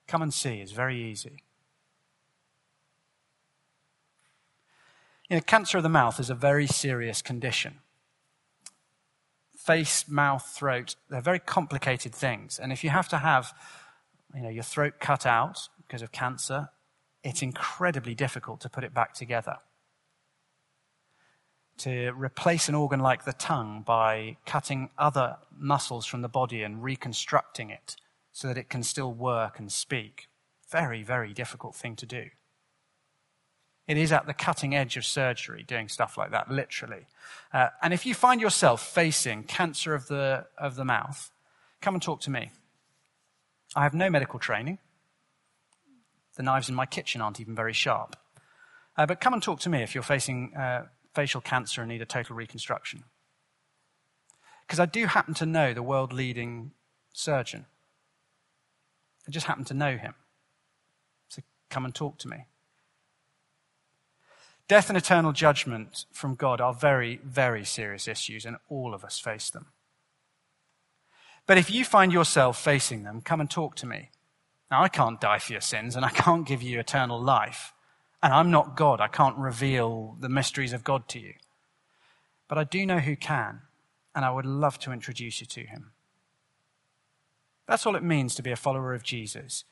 Come 0.07 0.21
and 0.21 0.33
see 0.33 0.61
is 0.61 0.71
very 0.71 1.01
easy. 1.03 1.43
You 5.29 5.37
know, 5.37 5.41
cancer 5.41 5.77
of 5.77 5.83
the 5.83 5.89
mouth 5.89 6.19
is 6.19 6.29
a 6.29 6.35
very 6.35 6.67
serious 6.67 7.21
condition. 7.21 7.79
Face, 9.67 10.07
mouth, 10.07 10.47
throat, 10.47 10.95
they're 11.09 11.19
very 11.19 11.39
complicated 11.39 12.15
things. 12.15 12.57
And 12.57 12.71
if 12.71 12.85
you 12.85 12.89
have 12.89 13.09
to 13.09 13.17
have 13.17 13.53
you 14.33 14.41
know, 14.41 14.49
your 14.49 14.63
throat 14.63 14.93
cut 15.01 15.25
out 15.25 15.67
because 15.77 16.01
of 16.01 16.13
cancer, 16.13 16.69
it's 17.21 17.41
incredibly 17.41 18.15
difficult 18.15 18.61
to 18.61 18.69
put 18.69 18.85
it 18.85 18.93
back 18.93 19.13
together. 19.13 19.57
To 21.79 22.11
replace 22.11 22.69
an 22.69 22.75
organ 22.75 23.01
like 23.01 23.25
the 23.25 23.33
tongue 23.33 23.83
by 23.85 24.37
cutting 24.45 24.89
other 24.97 25.35
muscles 25.53 26.05
from 26.05 26.21
the 26.21 26.29
body 26.29 26.63
and 26.63 26.81
reconstructing 26.81 27.69
it 27.69 27.97
so 28.31 28.47
that 28.47 28.57
it 28.57 28.69
can 28.69 28.83
still 28.83 29.13
work 29.13 29.59
and 29.59 29.69
speak. 29.69 30.29
Very, 30.71 31.03
very 31.03 31.33
difficult 31.33 31.75
thing 31.75 31.97
to 31.97 32.05
do. 32.05 32.29
It 33.87 33.97
is 33.97 34.11
at 34.11 34.25
the 34.25 34.33
cutting 34.33 34.75
edge 34.75 34.97
of 34.97 35.05
surgery 35.05 35.63
doing 35.63 35.87
stuff 35.87 36.17
like 36.17 36.31
that, 36.31 36.51
literally. 36.51 37.07
Uh, 37.53 37.69
and 37.81 37.93
if 37.93 38.05
you 38.05 38.13
find 38.13 38.41
yourself 38.41 38.85
facing 38.85 39.43
cancer 39.43 39.93
of 39.93 40.07
the, 40.07 40.45
of 40.57 40.75
the 40.75 40.83
mouth, 40.83 41.31
come 41.81 41.95
and 41.95 42.01
talk 42.01 42.19
to 42.21 42.29
me. 42.29 42.51
I 43.75 43.83
have 43.83 43.93
no 43.93 44.09
medical 44.09 44.39
training. 44.39 44.79
The 46.35 46.43
knives 46.43 46.69
in 46.69 46.75
my 46.75 46.85
kitchen 46.85 47.21
aren't 47.21 47.39
even 47.39 47.55
very 47.55 47.73
sharp. 47.73 48.15
Uh, 48.97 49.05
but 49.05 49.21
come 49.21 49.33
and 49.33 49.41
talk 49.41 49.59
to 49.61 49.69
me 49.69 49.83
if 49.83 49.95
you're 49.95 50.03
facing 50.03 50.53
uh, 50.55 50.87
facial 51.13 51.41
cancer 51.41 51.81
and 51.81 51.89
need 51.89 52.01
a 52.01 52.05
total 52.05 52.35
reconstruction. 52.35 53.03
Because 54.65 54.79
I 54.79 54.85
do 54.85 55.05
happen 55.05 55.33
to 55.35 55.45
know 55.45 55.73
the 55.73 55.83
world 55.83 56.11
leading 56.11 56.71
surgeon. 57.13 57.65
I 59.27 59.31
just 59.31 59.45
happen 59.45 59.63
to 59.65 59.73
know 59.73 59.95
him. 59.97 60.13
So 61.29 61.41
come 61.69 61.85
and 61.85 61.95
talk 61.95 62.17
to 62.19 62.27
me. 62.27 62.45
Death 64.67 64.89
and 64.89 64.97
eternal 64.97 65.31
judgment 65.31 66.05
from 66.11 66.35
God 66.35 66.59
are 66.59 66.73
very, 66.73 67.21
very 67.23 67.63
serious 67.63 68.07
issues, 68.07 68.45
and 68.45 68.57
all 68.69 68.93
of 68.93 69.05
us 69.05 69.17
face 69.17 69.49
them. 69.49 69.67
But 71.45 71.57
if 71.57 71.71
you 71.71 71.85
find 71.85 72.11
yourself 72.11 72.61
facing 72.61 73.03
them, 73.03 73.21
come 73.21 73.39
and 73.39 73.49
talk 73.49 73.75
to 73.75 73.85
me. 73.85 74.11
Now, 74.69 74.83
I 74.83 74.89
can't 74.89 75.21
die 75.21 75.39
for 75.39 75.53
your 75.53 75.61
sins, 75.61 75.95
and 75.95 76.03
I 76.03 76.09
can't 76.09 76.45
give 76.45 76.61
you 76.61 76.79
eternal 76.79 77.21
life. 77.21 77.73
And 78.21 78.33
I'm 78.33 78.51
not 78.51 78.75
God. 78.75 78.99
I 78.99 79.07
can't 79.07 79.37
reveal 79.37 80.17
the 80.19 80.27
mysteries 80.27 80.73
of 80.73 80.83
God 80.83 81.07
to 81.09 81.19
you. 81.19 81.35
But 82.49 82.57
I 82.57 82.65
do 82.65 82.85
know 82.85 82.99
who 82.99 83.15
can, 83.15 83.61
and 84.13 84.25
I 84.25 84.31
would 84.31 84.45
love 84.45 84.79
to 84.79 84.91
introduce 84.91 85.39
you 85.39 85.47
to 85.47 85.61
him. 85.61 85.91
That's 87.67 87.85
all 87.85 87.95
it 87.95 88.03
means 88.03 88.35
to 88.35 88.41
be 88.41 88.51
a 88.51 88.57
follower 88.57 88.93
of 88.93 89.03
Jesus, 89.03 89.63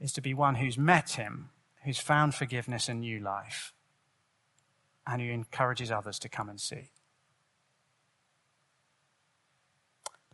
is 0.00 0.12
to 0.12 0.20
be 0.20 0.34
one 0.34 0.56
who's 0.56 0.78
met 0.78 1.10
him, 1.10 1.50
who's 1.86 1.98
found 1.98 2.34
forgiveness 2.34 2.88
and 2.88 3.00
new 3.00 3.20
life, 3.20 3.72
and 5.06 5.22
who 5.22 5.30
encourages 5.30 5.88
others 5.90 6.18
to 6.18 6.28
come 6.28 6.48
and 6.48 6.60
see. 6.60 6.90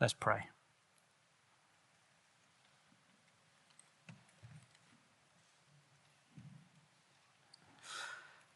Let's 0.01 0.15
pray. 0.15 0.49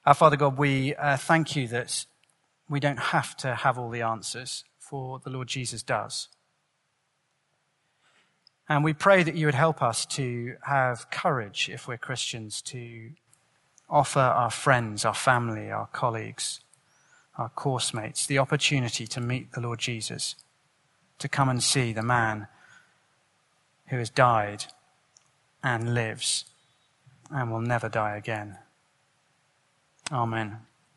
Our 0.07 0.15
Father 0.15 0.39
God, 0.39 0.57
we 0.57 0.95
uh, 0.95 1.19
thank 1.19 1.55
you 1.55 1.69
that 1.69 2.07
we 2.71 2.81
don't 2.81 2.99
have 2.99 3.37
to 3.39 3.55
have 3.57 3.79
all 3.79 3.91
the 3.91 4.01
answers, 4.01 4.65
for 4.79 5.19
the 5.19 5.31
Lord 5.31 5.49
Jesus 5.49 5.83
does. 5.83 6.29
And 8.69 8.83
we 8.83 8.93
pray 8.93 9.23
that 9.23 9.37
you 9.37 9.47
would 9.47 9.55
help 9.55 9.83
us 9.83 10.05
to 10.07 10.57
have 10.62 11.11
courage, 11.11 11.69
if 11.73 11.87
we're 11.87 11.99
Christians, 11.99 12.61
to 12.62 13.11
offer 13.89 14.19
our 14.19 14.51
friends, 14.51 15.05
our 15.05 15.14
family, 15.14 15.71
our 15.71 15.87
colleagues, 15.87 16.61
our 17.39 17.49
course 17.49 17.95
mates 17.95 18.27
the 18.27 18.39
opportunity 18.39 19.07
to 19.07 19.21
meet 19.21 19.53
the 19.53 19.61
Lord 19.61 19.79
Jesus, 19.79 20.35
to 21.19 21.29
come 21.29 21.49
and 21.49 21.62
see 21.62 21.93
the 21.93 22.03
man 22.03 22.49
who 23.89 23.99
has 23.99 24.11
died 24.11 24.64
and 25.62 25.95
lives 25.95 26.47
and 27.31 27.51
will 27.51 27.61
never 27.61 27.89
die 27.89 28.17
again. 28.17 28.59
Amen. 30.11 30.59